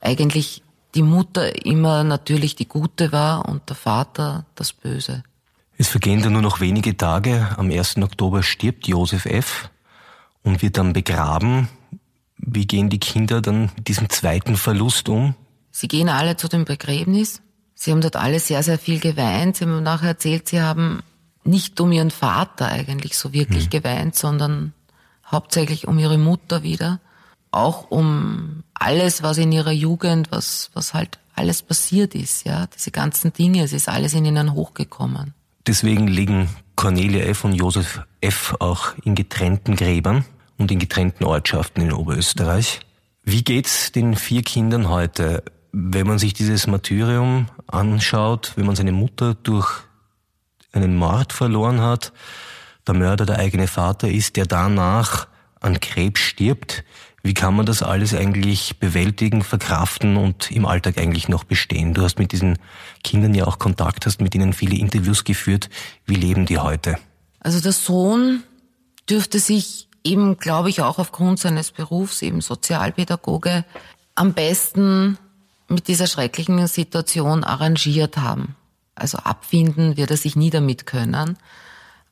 eigentlich 0.00 0.62
die 0.94 1.02
Mutter 1.02 1.66
immer 1.66 2.04
natürlich 2.04 2.54
die 2.54 2.68
Gute 2.68 3.10
war 3.10 3.48
und 3.48 3.68
der 3.68 3.74
Vater 3.74 4.46
das 4.54 4.72
Böse. 4.72 5.24
Es 5.76 5.88
vergehen 5.88 6.22
dann 6.22 6.34
nur 6.34 6.42
noch 6.42 6.60
wenige 6.60 6.96
Tage. 6.96 7.48
Am 7.56 7.68
1. 7.68 7.96
Oktober 7.96 8.44
stirbt 8.44 8.86
Josef 8.86 9.26
F. 9.26 9.70
und 10.44 10.62
wird 10.62 10.78
dann 10.78 10.92
begraben. 10.92 11.68
Wie 12.36 12.64
gehen 12.64 12.90
die 12.90 13.00
Kinder 13.00 13.40
dann 13.40 13.72
mit 13.74 13.88
diesem 13.88 14.08
zweiten 14.08 14.56
Verlust 14.56 15.08
um? 15.08 15.34
Sie 15.72 15.88
gehen 15.88 16.08
alle 16.08 16.36
zu 16.36 16.46
dem 16.46 16.64
Begräbnis. 16.64 17.42
Sie 17.74 17.90
haben 17.90 18.02
dort 18.02 18.14
alle 18.14 18.38
sehr, 18.38 18.62
sehr 18.62 18.78
viel 18.78 19.00
geweint. 19.00 19.56
Sie 19.56 19.64
haben 19.64 19.82
nachher 19.82 20.10
erzählt, 20.10 20.48
sie 20.48 20.60
haben 20.60 21.02
nicht 21.48 21.80
um 21.80 21.92
ihren 21.92 22.10
Vater 22.10 22.68
eigentlich 22.68 23.16
so 23.16 23.32
wirklich 23.32 23.66
mhm. 23.66 23.70
geweint, 23.70 24.14
sondern 24.14 24.72
hauptsächlich 25.26 25.88
um 25.88 25.98
ihre 25.98 26.18
Mutter 26.18 26.62
wieder. 26.62 27.00
Auch 27.50 27.90
um 27.90 28.62
alles, 28.74 29.22
was 29.22 29.38
in 29.38 29.50
ihrer 29.52 29.72
Jugend, 29.72 30.30
was, 30.30 30.70
was 30.74 30.92
halt 30.94 31.18
alles 31.34 31.62
passiert 31.62 32.14
ist, 32.14 32.44
ja. 32.44 32.66
Diese 32.66 32.90
ganzen 32.90 33.32
Dinge, 33.32 33.62
es 33.62 33.72
ist 33.72 33.88
alles 33.88 34.12
in 34.12 34.24
ihnen 34.24 34.52
hochgekommen. 34.52 35.34
Deswegen 35.66 36.06
liegen 36.06 36.48
Cornelia 36.76 37.24
F. 37.24 37.44
und 37.44 37.54
Josef 37.54 38.02
F. 38.20 38.54
auch 38.58 38.94
in 39.04 39.14
getrennten 39.14 39.76
Gräbern 39.76 40.24
und 40.58 40.70
in 40.70 40.78
getrennten 40.78 41.24
Ortschaften 41.24 41.80
in 41.80 41.92
Oberösterreich. 41.92 42.80
Wie 43.24 43.42
geht's 43.42 43.92
den 43.92 44.16
vier 44.16 44.42
Kindern 44.42 44.88
heute, 44.88 45.42
wenn 45.72 46.06
man 46.06 46.18
sich 46.18 46.34
dieses 46.34 46.66
Martyrium 46.66 47.46
anschaut, 47.66 48.52
wenn 48.56 48.66
man 48.66 48.76
seine 48.76 48.92
Mutter 48.92 49.34
durch 49.34 49.87
einen 50.72 50.96
Mord 50.96 51.32
verloren 51.32 51.80
hat, 51.80 52.12
der 52.86 52.94
Mörder 52.94 53.26
der 53.26 53.38
eigene 53.38 53.68
Vater 53.68 54.08
ist, 54.08 54.36
der 54.36 54.46
danach 54.46 55.28
an 55.60 55.80
Krebs 55.80 56.20
stirbt. 56.20 56.84
Wie 57.22 57.34
kann 57.34 57.54
man 57.54 57.66
das 57.66 57.82
alles 57.82 58.14
eigentlich 58.14 58.78
bewältigen, 58.78 59.42
verkraften 59.42 60.16
und 60.16 60.50
im 60.50 60.64
Alltag 60.64 60.98
eigentlich 60.98 61.28
noch 61.28 61.44
bestehen? 61.44 61.92
Du 61.92 62.02
hast 62.02 62.18
mit 62.18 62.32
diesen 62.32 62.58
Kindern 63.02 63.34
ja 63.34 63.46
auch 63.46 63.58
Kontakt, 63.58 64.06
hast 64.06 64.20
mit 64.20 64.34
ihnen 64.34 64.52
viele 64.52 64.76
Interviews 64.76 65.24
geführt. 65.24 65.68
Wie 66.06 66.14
leben 66.14 66.46
die 66.46 66.58
heute? 66.58 66.96
Also 67.40 67.60
der 67.60 67.72
Sohn 67.72 68.44
dürfte 69.10 69.40
sich 69.40 69.88
eben, 70.04 70.38
glaube 70.38 70.70
ich, 70.70 70.80
auch 70.80 70.98
aufgrund 70.98 71.38
seines 71.38 71.70
Berufs, 71.72 72.22
eben 72.22 72.40
Sozialpädagoge, 72.40 73.64
am 74.14 74.32
besten 74.32 75.18
mit 75.68 75.88
dieser 75.88 76.06
schrecklichen 76.06 76.66
Situation 76.66 77.44
arrangiert 77.44 78.16
haben. 78.16 78.56
Also 78.98 79.18
abfinden 79.18 79.96
wird 79.96 80.10
er 80.10 80.16
sich 80.16 80.36
nie 80.36 80.50
damit 80.50 80.86
können. 80.86 81.38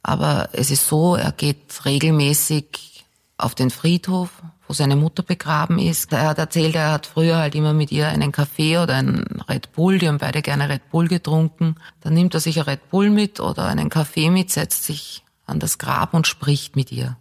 Aber 0.03 0.51
es 0.53 0.71
ist 0.71 0.87
so, 0.87 1.17
er 1.17 1.33
geht 1.33 1.85
regelmäßig 1.85 3.05
auf 3.39 3.55
den 3.55 3.71
Friedhof, 3.71 4.31
wo 4.69 4.73
seine 4.73 4.97
Mutter 4.97 5.23
begraben 5.23 5.79
ist. 5.79 6.13
Er 6.13 6.29
hat 6.29 6.39
erzählt, 6.39 6.75
er 6.75 6.93
hat 6.93 7.07
früher 7.07 7.39
halt 7.39 7.55
immer 7.55 7.73
mit 7.73 7.93
ihr 7.93 8.09
einen 8.09 8.33
Kaffee 8.33 8.79
oder 8.79 8.95
einen 8.95 9.43
Red 9.49 9.73
Bull, 9.73 9.99
die 9.99 10.09
haben 10.09 10.19
beide 10.19 10.43
gerne 10.43 10.69
Red 10.69 10.91
Bull 10.91 11.09
getrunken. 11.09 11.77
Dann 12.01 12.15
nimmt 12.15 12.35
er 12.35 12.41
sich 12.41 12.59
ein 12.59 12.65
Red 12.65 12.91
Bull 12.91 13.11
mit 13.11 13.41
oder 13.41 13.67
einen 13.67 13.91
Kaffee 13.91 14.31
mit, 14.31 14.51
setzt 14.51 14.85
sich 14.85 15.25
an 15.45 15.61
das 15.61 15.79
Grab 15.79 16.15
und 16.15 16.27
spricht 16.27 16.77
mit 16.77 16.93
ihr. 16.93 17.17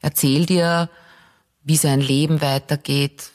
Erzählt 0.00 0.50
ihr, 0.50 0.90
wie 1.62 1.76
sein 1.76 2.00
Leben 2.00 2.40
weitergeht, 2.40 3.30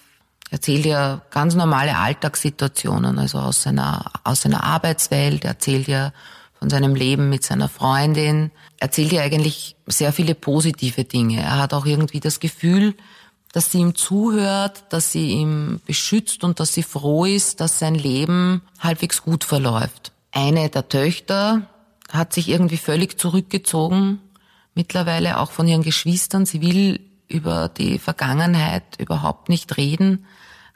erzählt 0.53 0.85
ja 0.85 1.23
ganz 1.31 1.55
normale 1.55 1.97
Alltagssituationen, 1.97 3.17
also 3.17 3.39
aus 3.39 3.63
seiner, 3.63 4.11
aus 4.23 4.43
seiner 4.43 4.63
Arbeitswelt, 4.63 5.45
erzählt 5.45 5.87
ja 5.87 6.13
von 6.59 6.69
seinem 6.69 6.93
Leben 6.93 7.27
mit 7.29 7.43
seiner 7.43 7.67
Freundin, 7.67 8.51
erzählt 8.79 9.11
ja 9.13 9.23
eigentlich 9.23 9.75
sehr 9.87 10.13
viele 10.13 10.35
positive 10.35 11.05
Dinge. 11.05 11.41
Er 11.41 11.57
hat 11.57 11.73
auch 11.73 11.87
irgendwie 11.87 12.19
das 12.19 12.39
Gefühl, 12.39 12.93
dass 13.51 13.71
sie 13.71 13.79
ihm 13.79 13.95
zuhört, 13.95 14.83
dass 14.89 15.11
sie 15.11 15.31
ihm 15.31 15.81
beschützt 15.87 16.43
und 16.43 16.59
dass 16.59 16.71
sie 16.71 16.83
froh 16.83 17.25
ist, 17.25 17.59
dass 17.59 17.79
sein 17.79 17.95
Leben 17.95 18.61
halbwegs 18.79 19.23
gut 19.23 19.43
verläuft. 19.43 20.11
Eine 20.31 20.69
der 20.69 20.87
Töchter 20.87 21.63
hat 22.11 22.31
sich 22.31 22.47
irgendwie 22.47 22.77
völlig 22.77 23.19
zurückgezogen, 23.19 24.19
mittlerweile 24.75 25.39
auch 25.39 25.49
von 25.49 25.67
ihren 25.67 25.81
Geschwistern. 25.81 26.45
Sie 26.45 26.61
will 26.61 26.99
über 27.33 27.69
die 27.69 27.99
Vergangenheit 27.99 28.83
überhaupt 28.99 29.49
nicht 29.49 29.77
reden 29.77 30.25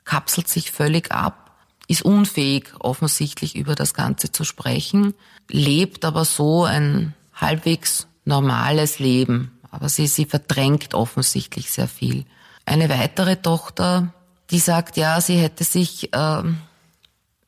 kapselt 0.08 0.48
sich 0.48 0.72
völlig 0.72 1.12
ab, 1.12 1.52
ist 1.88 2.02
unfähig 2.02 2.74
offensichtlich 2.80 3.56
über 3.56 3.76
das 3.76 3.94
Ganze 3.94 4.32
zu 4.32 4.44
sprechen, 4.44 5.14
lebt 5.50 6.04
aber 6.06 6.26
so 6.26 6.64
ein 6.64 7.14
halbwegs 7.36 8.08
normales 8.26 9.00
Leben. 9.00 9.52
Aber 9.70 9.90
sie, 9.90 10.08
sie 10.08 10.26
verdrängt 10.26 10.96
offensichtlich 10.96 11.72
sehr 11.72 11.88
viel. 11.88 12.26
Eine 12.66 12.90
weitere 12.90 13.36
Tochter, 13.36 14.14
die 14.50 14.60
sagt, 14.60 14.98
ja, 14.98 15.22
sie 15.22 15.38
hätte 15.38 15.64
sich, 15.64 16.14
äh, 16.14 16.44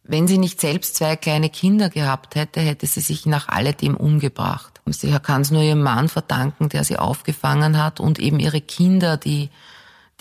wenn 0.10 0.28
sie 0.28 0.39
nicht 0.39 0.60
selbst 0.60 0.95
zwei 0.95 1.15
kleine 1.15 1.50
Kinder 1.50 1.89
gehabt 1.89 2.36
hätte, 2.36 2.60
hätte 2.60 2.88
sie 2.88 3.02
sich 3.02 3.26
nach 3.26 3.48
alledem 3.48 3.95
umgebracht. 3.95 4.82
Sie 4.88 5.12
kann 5.19 5.41
es 5.41 5.52
nur 5.52 5.62
ihrem 5.62 5.84
Mann 5.84 6.10
verdanken, 6.10 6.67
der 6.67 6.84
sie 6.84 6.98
aufgefangen 6.98 7.82
hat 7.82 8.00
und 8.00 8.17
eben 8.17 8.39
ihre 8.39 8.60
Kinder, 8.60 9.17
die 9.17 9.50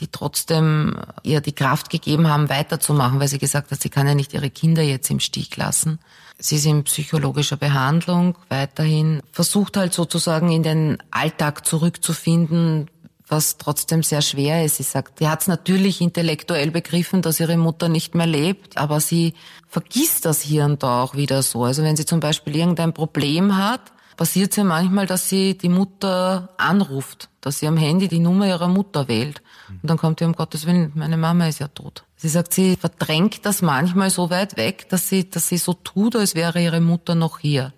die 0.01 0.09
trotzdem 0.09 0.95
ihr 1.23 1.41
die 1.41 1.55
Kraft 1.55 1.91
gegeben 1.91 2.29
haben, 2.29 2.49
weiterzumachen, 2.49 3.19
weil 3.19 3.29
sie 3.29 3.39
gesagt 3.39 3.71
hat, 3.71 3.81
sie 3.81 3.89
kann 3.89 4.07
ja 4.07 4.15
nicht 4.15 4.33
ihre 4.33 4.51
Kinder 4.51 4.83
jetzt 4.83 5.11
im 5.11 5.19
Stich 5.19 5.57
lassen. 5.57 5.99
Sie 6.39 6.55
ist 6.55 6.67
in 6.67 6.85
psychologischer 6.85 7.57
Behandlung 7.57 8.37
weiterhin, 8.49 9.23
versucht 9.33 9.77
halt 9.77 9.93
sozusagen 9.93 10.53
in 10.53 10.63
den 10.63 10.99
Alltag 11.11 11.67
zurückzufinden, 11.67 12.89
was 13.29 13.59
trotzdem 13.59 14.03
sehr 14.03 14.23
schwer 14.23 14.65
ist. 14.65 14.77
Sie 14.77 14.83
sagt, 14.83 15.19
sie 15.19 15.29
hat 15.29 15.43
es 15.43 15.49
natürlich 15.49 16.01
intellektuell 16.01 16.71
begriffen, 16.71 17.23
dass 17.23 17.41
ihre 17.41 17.57
Mutter 17.57 17.89
nicht 17.89 18.15
mehr 18.15 18.27
lebt, 18.27 18.77
aber 18.77 19.01
sie 19.01 19.35
vergisst 19.69 20.25
das 20.25 20.41
hier 20.41 20.65
und 20.65 20.83
da 20.83 21.03
auch 21.03 21.15
wieder 21.15 21.43
so. 21.43 21.65
Also 21.65 21.83
wenn 21.83 21.97
sie 21.97 22.07
zum 22.07 22.21
Beispiel 22.21 22.57
irgendein 22.57 22.95
Problem 22.95 23.57
hat, 23.57 23.93
passiert 24.17 24.51
es 24.51 24.57
ja 24.57 24.65
manchmal, 24.65 25.07
dass 25.07 25.29
sie 25.29 25.57
die 25.57 25.69
Mutter 25.69 26.51
anruft, 26.57 27.29
dass 27.41 27.61
sie 27.61 27.69
am 27.69 27.77
Handy 27.77 28.09
die 28.09 28.19
Nummer 28.19 28.47
ihrer 28.47 28.69
Mutter 28.69 29.09
wählt. 29.09 29.43
Und 29.69 29.89
dann 29.89 29.99
kommt 29.99 30.21
ihr 30.21 30.27
um 30.27 30.35
Gottes 30.35 30.67
Willen, 30.67 30.93
meine 30.95 31.17
Mama 31.17 31.47
ist 31.49 31.61
ja 31.61 31.69
tot. 31.69 32.05
Sie 32.17 32.29
sagt, 32.29 32.53
sie 32.53 32.77
verdrängt 32.77 33.47
das 33.47 33.63
manchmal 33.63 34.11
so 34.11 34.29
weit 34.29 34.57
weg, 34.57 34.89
dass 34.89 35.09
sie, 35.09 35.31
dass 35.31 35.49
sie 35.49 35.59
so 35.59 35.73
tut, 35.73 36.17
als 36.17 36.35
wäre 36.35 36.61
ihre 36.61 36.81
Mutter 36.81 37.15
noch 37.15 37.39
hier. 37.39 37.73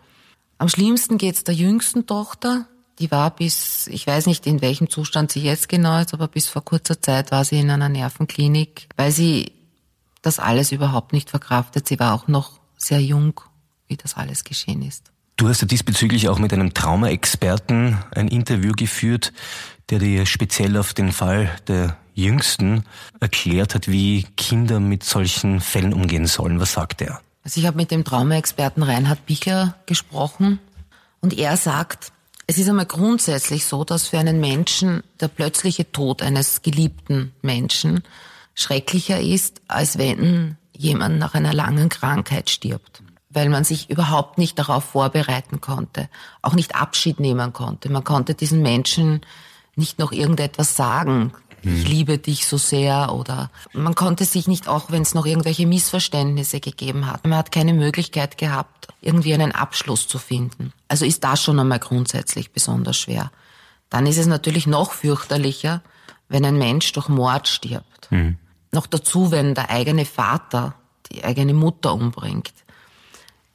Am 0.57 0.69
schlimmsten 0.69 1.19
geht's 1.19 1.45
der 1.45 1.55
jüngsten 1.55 2.07
Tochter, 2.07 2.67
die 3.01 3.11
war 3.11 3.35
bis, 3.35 3.87
ich 3.87 4.07
weiß 4.07 4.27
nicht, 4.27 4.47
in 4.47 4.61
welchem 4.61 4.91
Zustand 4.91 5.33
sie 5.33 5.41
jetzt 5.41 5.69
genau 5.69 5.99
ist, 5.99 6.13
aber 6.13 6.29
bis 6.29 6.47
vor 6.47 6.63
kurzer 6.63 7.01
Zeit 7.01 7.33
war 7.33 7.45
sie 7.45 7.59
in 7.59 7.71
einer 7.71 7.89
Nervenklinik, 7.89 8.89
weil 8.97 9.11
sie 9.11 9.53
das 10.21 10.39
alles 10.39 10.71
überhaupt 10.71 11.15
nicht 11.15 11.31
verkraftet. 11.31 11.89
Sie 11.89 11.99
war 11.99 12.15
auch 12.15 12.29
noch 12.29 12.61
sehr 12.77 13.01
jung, 13.01 13.41
wie 13.89 13.97
das 13.97 14.17
alles 14.17 14.45
geschehen 14.45 14.83
ist. 14.83 15.11
Du 15.37 15.49
hast 15.49 15.63
ja 15.63 15.67
diesbezüglich 15.67 16.29
auch 16.29 16.39
mit 16.39 16.53
einem 16.53 16.75
Traumaexperten 16.75 17.97
ein 18.15 18.29
Interview 18.29 18.73
geführt, 18.73 19.33
der 19.89 19.99
dir 19.99 20.27
speziell 20.27 20.77
auf 20.77 20.93
den 20.93 21.11
Fall 21.11 21.51
der 21.67 21.97
Jüngsten 22.13 22.85
erklärt 23.19 23.75
hat, 23.75 23.89
wie 23.89 24.25
Kinder 24.37 24.79
mit 24.79 25.05
solchen 25.05 25.61
Fällen 25.61 25.95
umgehen 25.95 26.27
sollen. 26.27 26.61
Was 26.61 26.75
sagt 26.75 27.01
er? 27.01 27.23
Also 27.43 27.61
ich 27.61 27.67
habe 27.67 27.79
mit 27.79 27.91
dem 27.91 28.05
Traumaexperten 28.05 28.83
Reinhard 28.83 29.25
Bicher 29.25 29.77
gesprochen 29.87 30.59
und 31.23 31.39
er 31.39 31.57
sagt, 31.57 32.13
es 32.51 32.59
ist 32.59 32.69
einmal 32.69 32.87
grundsätzlich 32.87 33.65
so, 33.65 33.85
dass 33.85 34.09
für 34.09 34.19
einen 34.19 34.41
Menschen 34.41 35.05
der 35.21 35.29
plötzliche 35.29 35.93
Tod 35.93 36.21
eines 36.21 36.63
geliebten 36.63 37.33
Menschen 37.43 38.03
schrecklicher 38.57 39.21
ist, 39.21 39.61
als 39.69 39.99
wenn 39.99 40.57
jemand 40.77 41.21
nach 41.21 41.35
einer 41.35 41.53
langen 41.53 41.89
Krankheit 41.89 42.51
stirbt. 42.51 43.05
Weil 43.29 43.51
man 43.51 43.63
sich 43.63 43.89
überhaupt 43.89 44.37
nicht 44.37 44.59
darauf 44.59 44.83
vorbereiten 44.83 45.61
konnte, 45.61 46.09
auch 46.43 46.55
nicht 46.55 46.75
Abschied 46.75 47.21
nehmen 47.21 47.53
konnte. 47.53 47.89
Man 47.89 48.03
konnte 48.03 48.35
diesen 48.35 48.63
Menschen 48.63 49.21
nicht 49.77 50.01
noch 50.01 50.11
irgendetwas 50.11 50.75
sagen 50.75 51.33
ich 51.63 51.89
liebe 51.89 52.19
dich 52.19 52.47
so 52.47 52.57
sehr 52.57 53.13
oder 53.13 53.51
man 53.73 53.95
konnte 53.95 54.25
sich 54.25 54.49
nicht, 54.49 54.69
auch 54.69 54.91
wenn 54.91 55.03
es 55.03 55.15
noch 55.15 55.27
irgendwelche 55.27 55.67
Missverständnisse 55.67 56.61
gegeben 56.61 57.07
hat, 57.07 57.25
man 57.25 57.39
hat 57.39 57.53
keine 57.53 57.75
Möglichkeit 57.75 58.39
gehabt, 58.39 58.89
irgendwie 59.01 59.35
einen 59.35 59.53
Abschluss 59.53 60.09
zu 60.09 60.19
finden. 60.19 60.73
Also 60.89 61.05
ist 61.05 61.25
das 61.25 61.43
schon 61.43 61.59
einmal 61.59 61.79
grundsätzlich 61.79 62.51
besonders 62.53 62.97
schwer. 62.99 63.31
Dann 63.91 64.07
ist 64.07 64.19
es 64.19 64.27
natürlich 64.27 64.67
noch 64.67 64.93
fürchterlicher, 64.93 65.83
wenn 66.29 66.45
ein 66.45 66.59
Mensch 66.59 66.93
durch 66.93 67.09
Mord 67.09 67.49
stirbt. 67.49 68.11
Mhm. 68.11 68.37
Noch 68.73 68.87
dazu, 68.87 69.31
wenn 69.31 69.55
der 69.55 69.71
eigene 69.71 70.05
Vater 70.05 70.75
die 71.11 71.25
eigene 71.25 71.55
Mutter 71.55 71.93
umbringt. 71.93 72.53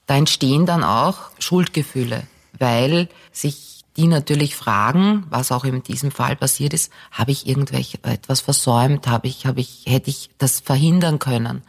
Da 0.07 0.15
entstehen 0.15 0.65
dann 0.65 0.83
auch 0.83 1.31
Schuldgefühle, 1.39 2.27
weil 2.59 3.09
sich 3.31 3.74
die 3.97 4.07
natürlich 4.07 4.55
fragen, 4.55 5.25
was 5.29 5.51
auch 5.51 5.63
in 5.63 5.81
diesem 5.83 6.11
Fall 6.11 6.35
passiert 6.35 6.73
ist, 6.73 6.91
habe 7.11 7.31
ich 7.31 7.47
irgendwelche 7.47 8.03
etwas 8.03 8.41
versäumt, 8.41 9.07
habe 9.07 9.27
ich, 9.27 9.45
habe 9.45 9.61
ich, 9.61 9.83
hätte 9.85 10.09
ich 10.09 10.29
das 10.37 10.59
verhindern 10.59 11.19
können, 11.19 11.61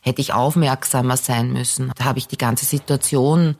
hätte 0.00 0.20
ich 0.20 0.32
aufmerksamer 0.32 1.16
sein 1.16 1.52
müssen, 1.52 1.92
habe 2.02 2.18
ich 2.18 2.26
die 2.26 2.38
ganze 2.38 2.64
Situation 2.64 3.56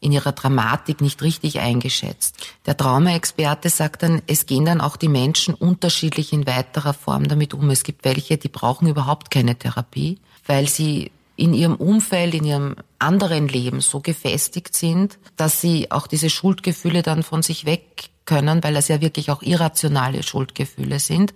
in 0.00 0.12
ihrer 0.12 0.32
Dramatik 0.32 1.00
nicht 1.00 1.22
richtig 1.22 1.60
eingeschätzt. 1.60 2.36
Der 2.66 2.76
Traumaexperte 2.76 3.70
sagt 3.70 4.02
dann, 4.02 4.20
es 4.26 4.44
gehen 4.44 4.66
dann 4.66 4.82
auch 4.82 4.96
die 4.96 5.08
Menschen 5.08 5.54
unterschiedlich 5.54 6.34
in 6.34 6.46
weiterer 6.46 6.92
Form 6.92 7.26
damit 7.26 7.54
um. 7.54 7.70
Es 7.70 7.84
gibt 7.84 8.04
welche, 8.04 8.36
die 8.36 8.48
brauchen 8.48 8.86
überhaupt 8.86 9.30
keine 9.30 9.56
Therapie, 9.56 10.20
weil 10.46 10.68
sie 10.68 11.10
in 11.36 11.52
ihrem 11.54 11.74
Umfeld, 11.74 12.34
in 12.34 12.44
ihrem 12.44 12.76
anderen 12.98 13.48
Leben 13.48 13.80
so 13.80 14.00
gefestigt 14.00 14.74
sind, 14.76 15.18
dass 15.36 15.60
sie 15.60 15.90
auch 15.90 16.06
diese 16.06 16.30
Schuldgefühle 16.30 17.02
dann 17.02 17.22
von 17.22 17.42
sich 17.42 17.64
weg 17.64 18.10
können, 18.24 18.62
weil 18.62 18.74
das 18.74 18.88
ja 18.88 19.00
wirklich 19.00 19.30
auch 19.30 19.42
irrationale 19.42 20.22
Schuldgefühle 20.22 21.00
sind. 21.00 21.34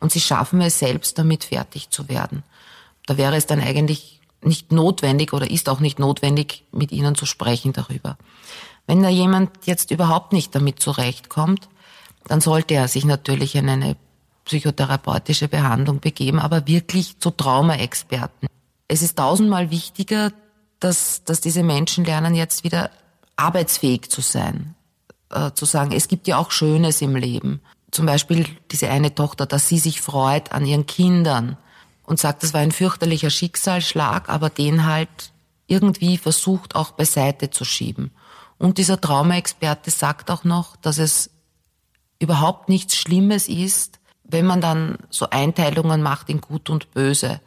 Und 0.00 0.12
sie 0.12 0.20
schaffen 0.20 0.60
es 0.60 0.78
selbst, 0.78 1.18
damit 1.18 1.44
fertig 1.44 1.90
zu 1.90 2.08
werden. 2.08 2.42
Da 3.06 3.16
wäre 3.16 3.36
es 3.36 3.46
dann 3.46 3.60
eigentlich 3.60 4.20
nicht 4.42 4.72
notwendig 4.72 5.32
oder 5.32 5.50
ist 5.50 5.68
auch 5.68 5.80
nicht 5.80 5.98
notwendig, 5.98 6.64
mit 6.72 6.92
ihnen 6.92 7.14
zu 7.14 7.24
sprechen 7.24 7.72
darüber. 7.72 8.18
Wenn 8.86 9.02
da 9.02 9.08
jemand 9.08 9.50
jetzt 9.64 9.90
überhaupt 9.90 10.32
nicht 10.32 10.54
damit 10.54 10.80
zurechtkommt, 10.80 11.68
dann 12.26 12.40
sollte 12.40 12.74
er 12.74 12.88
sich 12.88 13.04
natürlich 13.04 13.54
in 13.54 13.68
eine 13.68 13.96
psychotherapeutische 14.44 15.48
Behandlung 15.48 16.00
begeben, 16.00 16.38
aber 16.38 16.66
wirklich 16.66 17.18
zu 17.18 17.30
Traumaexperten 17.30 18.48
es 18.88 19.02
ist 19.02 19.18
tausendmal 19.18 19.70
wichtiger, 19.70 20.32
dass, 20.80 21.24
dass 21.24 21.40
diese 21.40 21.62
Menschen 21.62 22.04
lernen, 22.04 22.34
jetzt 22.34 22.64
wieder 22.64 22.90
arbeitsfähig 23.36 24.10
zu 24.10 24.20
sein. 24.20 24.74
Äh, 25.30 25.52
zu 25.52 25.64
sagen, 25.64 25.92
es 25.92 26.08
gibt 26.08 26.28
ja 26.28 26.38
auch 26.38 26.50
Schönes 26.50 27.02
im 27.02 27.16
Leben. 27.16 27.60
Zum 27.90 28.06
Beispiel 28.06 28.46
diese 28.70 28.90
eine 28.90 29.14
Tochter, 29.14 29.46
dass 29.46 29.68
sie 29.68 29.78
sich 29.78 30.00
freut 30.00 30.52
an 30.52 30.64
ihren 30.64 30.86
Kindern 30.86 31.56
und 32.04 32.20
sagt, 32.20 32.42
das 32.42 32.54
war 32.54 32.60
ein 32.60 32.70
fürchterlicher 32.70 33.30
Schicksalsschlag, 33.30 34.28
aber 34.28 34.50
den 34.50 34.86
halt 34.86 35.32
irgendwie 35.66 36.16
versucht 36.16 36.76
auch 36.76 36.92
beiseite 36.92 37.50
zu 37.50 37.64
schieben. 37.64 38.12
Und 38.58 38.78
dieser 38.78 39.00
Traumaexperte 39.00 39.90
sagt 39.90 40.30
auch 40.30 40.44
noch, 40.44 40.76
dass 40.76 40.98
es 40.98 41.30
überhaupt 42.20 42.68
nichts 42.68 42.96
Schlimmes 42.96 43.48
ist, 43.48 43.98
wenn 44.22 44.46
man 44.46 44.60
dann 44.60 44.98
so 45.10 45.28
Einteilungen 45.30 46.02
macht 46.02 46.28
in 46.28 46.40
Gut 46.40 46.70
und 46.70 46.92
Böse. 46.92 47.40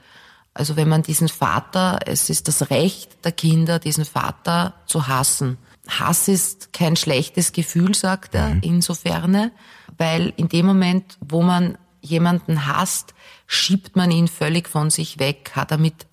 Also 0.54 0.76
wenn 0.76 0.90
man 0.90 1.04
diesen 1.04 1.30
Vater, 1.30 2.00
es 2.06 2.30
ist 2.30 2.48
das 2.48 2.70
Recht 2.70 3.24
der 3.24 3.32
Kinder, 3.32 3.80
diesen 3.80 4.06
Vater 4.06 4.74
zu 4.88 5.08
hassen. 5.08 5.58
Hass 5.88 6.28
ist 6.28 6.74
kein 6.74 6.96
schlechtes 6.96 7.52
Gefühl, 7.52 7.96
sagt 7.96 8.36
er 8.36 8.56
mhm. 8.56 8.62
insofern, 8.62 9.52
weil 9.98 10.34
in 10.36 10.50
dem 10.50 10.66
Moment, 10.66 11.18
wo 11.22 11.42
man 11.42 11.78
jemanden 12.02 12.66
hasst, 12.66 13.14
schiebt 13.48 13.96
man 13.96 14.12
ihn 14.12 14.28
völlig 14.28 14.70
von 14.70 14.90
sich 14.90 15.20
weg, 15.20 15.52
hat 15.56 15.72
er 15.72 15.78
mit 15.78 16.08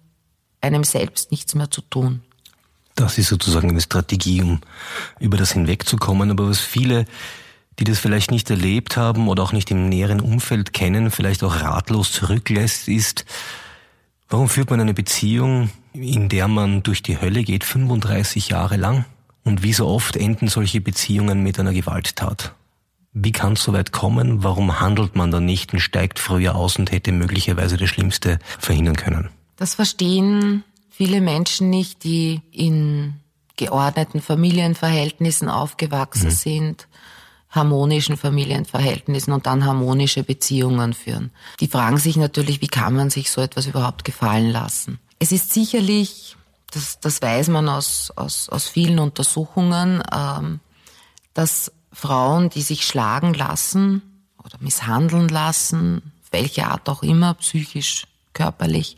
einem 0.60 0.84
selbst 0.84 1.30
nichts 1.30 1.54
mehr 1.54 1.70
zu 1.70 1.80
tun. 1.82 2.22
Das 2.94 3.18
ist 3.18 3.28
sozusagen 3.28 3.70
eine 3.70 3.80
Strategie, 3.80 4.42
um 4.42 4.60
über 5.20 5.36
das 5.36 5.52
hinwegzukommen. 5.52 6.30
Aber 6.30 6.48
was 6.48 6.60
viele, 6.60 7.04
die 7.78 7.84
das 7.84 7.98
vielleicht 7.98 8.30
nicht 8.30 8.48
erlebt 8.48 8.96
haben 8.96 9.28
oder 9.28 9.42
auch 9.42 9.52
nicht 9.52 9.70
im 9.70 9.88
näheren 9.88 10.20
Umfeld 10.20 10.72
kennen, 10.72 11.10
vielleicht 11.10 11.44
auch 11.44 11.60
ratlos 11.60 12.10
zurücklässt, 12.10 12.88
ist, 12.88 13.26
Warum 14.28 14.48
führt 14.48 14.70
man 14.70 14.80
eine 14.80 14.94
Beziehung, 14.94 15.70
in 15.92 16.28
der 16.28 16.48
man 16.48 16.82
durch 16.82 17.02
die 17.02 17.20
Hölle 17.20 17.44
geht, 17.44 17.64
35 17.64 18.48
Jahre 18.48 18.76
lang? 18.76 19.04
Und 19.44 19.62
wie 19.62 19.72
so 19.72 19.86
oft 19.86 20.16
enden 20.16 20.48
solche 20.48 20.80
Beziehungen 20.80 21.42
mit 21.42 21.60
einer 21.60 21.72
Gewalttat? 21.72 22.54
Wie 23.12 23.32
kann 23.32 23.52
es 23.52 23.62
so 23.62 23.72
weit 23.72 23.92
kommen? 23.92 24.42
Warum 24.42 24.80
handelt 24.80 25.14
man 25.14 25.30
dann 25.30 25.44
nicht 25.44 25.72
und 25.72 25.78
steigt 25.78 26.18
früher 26.18 26.56
aus 26.56 26.76
und 26.78 26.90
hätte 26.90 27.12
möglicherweise 27.12 27.76
das 27.76 27.88
Schlimmste 27.88 28.40
verhindern 28.58 28.96
können? 28.96 29.30
Das 29.56 29.76
verstehen 29.76 30.64
viele 30.90 31.20
Menschen 31.20 31.70
nicht, 31.70 32.02
die 32.02 32.42
in 32.50 33.14
geordneten 33.56 34.20
Familienverhältnissen 34.20 35.48
aufgewachsen 35.48 36.26
mhm. 36.26 36.30
sind 36.30 36.88
harmonischen 37.56 38.16
Familienverhältnissen 38.16 39.32
und 39.32 39.46
dann 39.46 39.64
harmonische 39.64 40.22
Beziehungen 40.22 40.94
führen. 40.94 41.30
Die 41.60 41.68
fragen 41.68 41.98
sich 41.98 42.16
natürlich, 42.16 42.60
wie 42.60 42.68
kann 42.68 42.94
man 42.94 43.10
sich 43.10 43.30
so 43.30 43.40
etwas 43.40 43.66
überhaupt 43.66 44.04
gefallen 44.04 44.50
lassen? 44.50 44.98
Es 45.18 45.32
ist 45.32 45.52
sicherlich, 45.52 46.36
das, 46.70 47.00
das 47.00 47.22
weiß 47.22 47.48
man 47.48 47.68
aus, 47.68 48.12
aus, 48.14 48.48
aus 48.48 48.68
vielen 48.68 48.98
Untersuchungen, 48.98 50.02
ähm, 50.14 50.60
dass 51.34 51.72
Frauen, 51.92 52.50
die 52.50 52.62
sich 52.62 52.86
schlagen 52.86 53.34
lassen 53.34 54.02
oder 54.44 54.58
misshandeln 54.60 55.28
lassen, 55.28 56.12
welche 56.30 56.66
Art 56.66 56.88
auch 56.88 57.02
immer, 57.02 57.34
psychisch, 57.34 58.06
körperlich, 58.34 58.96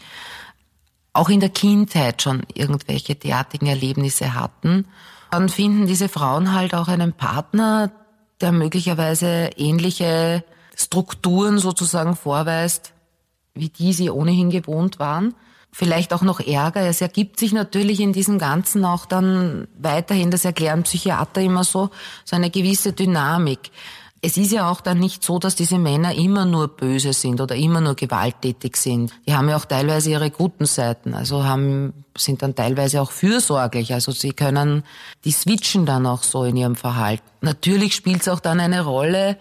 auch 1.12 1.28
in 1.28 1.40
der 1.40 1.48
Kindheit 1.48 2.22
schon 2.22 2.42
irgendwelche 2.54 3.14
derartigen 3.14 3.66
Erlebnisse 3.66 4.34
hatten, 4.34 4.86
dann 5.30 5.48
finden 5.48 5.86
diese 5.86 6.08
Frauen 6.08 6.52
halt 6.52 6.74
auch 6.74 6.88
einen 6.88 7.12
Partner, 7.12 7.90
der 8.40 8.52
möglicherweise 8.52 9.50
ähnliche 9.56 10.44
Strukturen 10.76 11.58
sozusagen 11.58 12.14
vorweist, 12.16 12.92
wie 13.54 13.68
die 13.68 13.92
sie 13.92 14.10
ohnehin 14.10 14.50
gewohnt 14.50 14.98
waren. 14.98 15.34
Vielleicht 15.70 16.12
auch 16.12 16.22
noch 16.22 16.40
Ärger. 16.40 16.82
Es 16.82 17.00
ergibt 17.00 17.38
sich 17.38 17.52
natürlich 17.52 18.00
in 18.00 18.12
diesem 18.12 18.38
Ganzen 18.38 18.84
auch 18.84 19.04
dann 19.04 19.68
weiterhin, 19.78 20.30
das 20.30 20.44
erklären 20.44 20.84
Psychiater 20.84 21.40
immer 21.40 21.64
so, 21.64 21.90
so 22.24 22.36
eine 22.36 22.50
gewisse 22.50 22.92
Dynamik. 22.92 23.70
Es 24.20 24.36
ist 24.36 24.50
ja 24.50 24.68
auch 24.68 24.80
dann 24.80 24.98
nicht 24.98 25.22
so, 25.22 25.38
dass 25.38 25.54
diese 25.54 25.78
Männer 25.78 26.14
immer 26.14 26.44
nur 26.44 26.68
böse 26.68 27.12
sind 27.12 27.40
oder 27.40 27.54
immer 27.54 27.80
nur 27.80 27.94
gewalttätig 27.94 28.76
sind. 28.76 29.12
Die 29.26 29.34
haben 29.34 29.48
ja 29.48 29.56
auch 29.56 29.64
teilweise 29.64 30.10
ihre 30.10 30.30
guten 30.30 30.66
Seiten, 30.66 31.14
also 31.14 31.44
haben, 31.44 32.04
sind 32.16 32.42
dann 32.42 32.56
teilweise 32.56 33.00
auch 33.00 33.12
fürsorglich. 33.12 33.94
Also 33.94 34.10
sie 34.10 34.32
können, 34.32 34.82
die 35.24 35.30
switchen 35.30 35.86
dann 35.86 36.04
auch 36.06 36.24
so 36.24 36.42
in 36.42 36.56
ihrem 36.56 36.74
Verhalten. 36.74 37.22
Natürlich 37.42 37.94
spielt 37.94 38.22
es 38.22 38.28
auch 38.28 38.40
dann 38.40 38.58
eine 38.58 38.82
Rolle, 38.82 39.36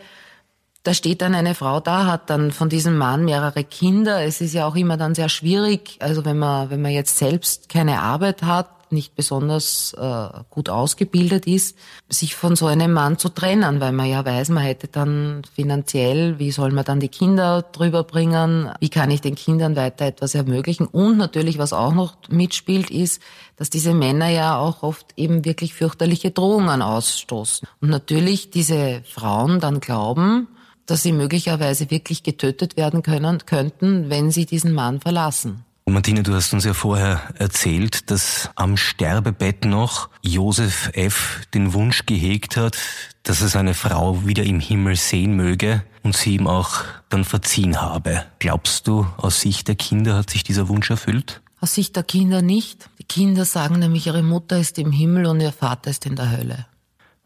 da 0.87 0.93
steht 0.93 1.21
dann 1.21 1.35
eine 1.35 1.53
Frau 1.53 1.81
da, 1.81 2.05
hat 2.05 2.29
dann 2.29 2.51
von 2.51 2.69
diesem 2.69 2.97
Mann 2.97 3.25
mehrere 3.25 3.65
Kinder. 3.65 4.23
Es 4.23 4.39
ist 4.39 4.53
ja 4.53 4.65
auch 4.65 4.75
immer 4.75 4.95
dann 4.95 5.15
sehr 5.15 5.27
schwierig, 5.27 5.97
also 5.99 6.23
wenn 6.23 6.37
man, 6.37 6.69
wenn 6.69 6.81
man 6.81 6.91
jetzt 6.91 7.17
selbst 7.17 7.67
keine 7.67 7.99
Arbeit 7.99 8.43
hat, 8.43 8.69
nicht 8.91 9.15
besonders 9.15 9.93
äh, 9.93 10.27
gut 10.49 10.69
ausgebildet 10.69 11.47
ist, 11.47 11.77
sich 12.09 12.35
von 12.35 12.55
so 12.55 12.67
einem 12.67 12.93
Mann 12.93 13.17
zu 13.17 13.29
trennen, 13.29 13.79
weil 13.79 13.91
man 13.91 14.07
ja 14.07 14.25
weiß, 14.25 14.49
man 14.49 14.63
hätte 14.63 14.87
dann 14.87 15.41
finanziell, 15.53 16.39
wie 16.39 16.51
soll 16.51 16.71
man 16.71 16.85
dann 16.85 16.99
die 16.99 17.09
Kinder 17.09 17.61
drüber 17.61 18.03
bringen, 18.03 18.71
wie 18.79 18.89
kann 18.89 19.11
ich 19.11 19.21
den 19.21 19.35
Kindern 19.35 19.75
weiter 19.75 20.05
etwas 20.05 20.35
ermöglichen 20.35 20.87
und 20.87 21.17
natürlich, 21.17 21.57
was 21.57 21.73
auch 21.73 21.93
noch 21.93 22.15
mitspielt, 22.29 22.89
ist, 22.89 23.21
dass 23.55 23.69
diese 23.69 23.93
Männer 23.93 24.29
ja 24.29 24.57
auch 24.57 24.83
oft 24.83 25.13
eben 25.17 25.45
wirklich 25.45 25.73
fürchterliche 25.73 26.31
Drohungen 26.31 26.81
ausstoßen. 26.81 27.67
Und 27.81 27.89
natürlich 27.89 28.51
diese 28.51 29.01
Frauen 29.03 29.59
dann 29.59 29.79
glauben, 29.79 30.47
dass 30.87 31.03
sie 31.03 31.11
möglicherweise 31.11 31.91
wirklich 31.91 32.23
getötet 32.23 32.77
werden 32.77 33.03
können, 33.03 33.45
könnten, 33.45 34.09
wenn 34.09 34.31
sie 34.31 34.45
diesen 34.45 34.73
Mann 34.73 35.01
verlassen. 35.01 35.65
Martina, 35.89 36.21
du 36.21 36.33
hast 36.33 36.53
uns 36.53 36.65
ja 36.65 36.73
vorher 36.73 37.21
erzählt, 37.39 38.11
dass 38.11 38.49
am 38.55 38.75
Sterbebett 38.75 39.63
noch 39.63 40.09
Josef 40.21 40.91
F. 40.93 41.41
den 41.53 41.73
Wunsch 41.73 42.05
gehegt 42.05 42.57
hat, 42.57 42.77
dass 43.23 43.41
er 43.41 43.47
seine 43.47 43.73
Frau 43.73 44.25
wieder 44.25 44.43
im 44.43 44.59
Himmel 44.59 44.97
sehen 44.97 45.35
möge 45.35 45.83
und 46.03 46.15
sie 46.15 46.35
ihm 46.35 46.45
auch 46.45 46.83
dann 47.09 47.23
verziehen 47.23 47.81
habe. 47.81 48.25
Glaubst 48.39 48.87
du, 48.87 49.07
aus 49.15 49.39
Sicht 49.39 49.69
der 49.69 49.75
Kinder 49.75 50.15
hat 50.15 50.29
sich 50.29 50.43
dieser 50.43 50.67
Wunsch 50.67 50.89
erfüllt? 50.89 51.41
Aus 51.61 51.73
Sicht 51.73 51.95
der 51.95 52.03
Kinder 52.03 52.41
nicht. 52.41 52.89
Die 52.99 53.05
Kinder 53.05 53.45
sagen 53.45 53.79
nämlich, 53.79 54.07
ihre 54.07 54.23
Mutter 54.23 54.59
ist 54.59 54.77
im 54.79 54.91
Himmel 54.91 55.25
und 55.25 55.39
ihr 55.39 55.53
Vater 55.53 55.89
ist 55.89 56.05
in 56.05 56.17
der 56.17 56.31
Hölle. 56.31 56.65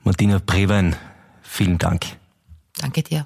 Martina 0.04 0.40
Prewein, 0.40 0.96
vielen 1.42 1.80
Dank. 1.80 2.06
Danke 2.78 3.02
dir. 3.02 3.26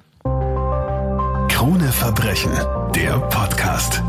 Krone 1.48 1.92
Verbrechen, 1.92 2.52
der 2.94 3.18
Podcast. 3.20 4.02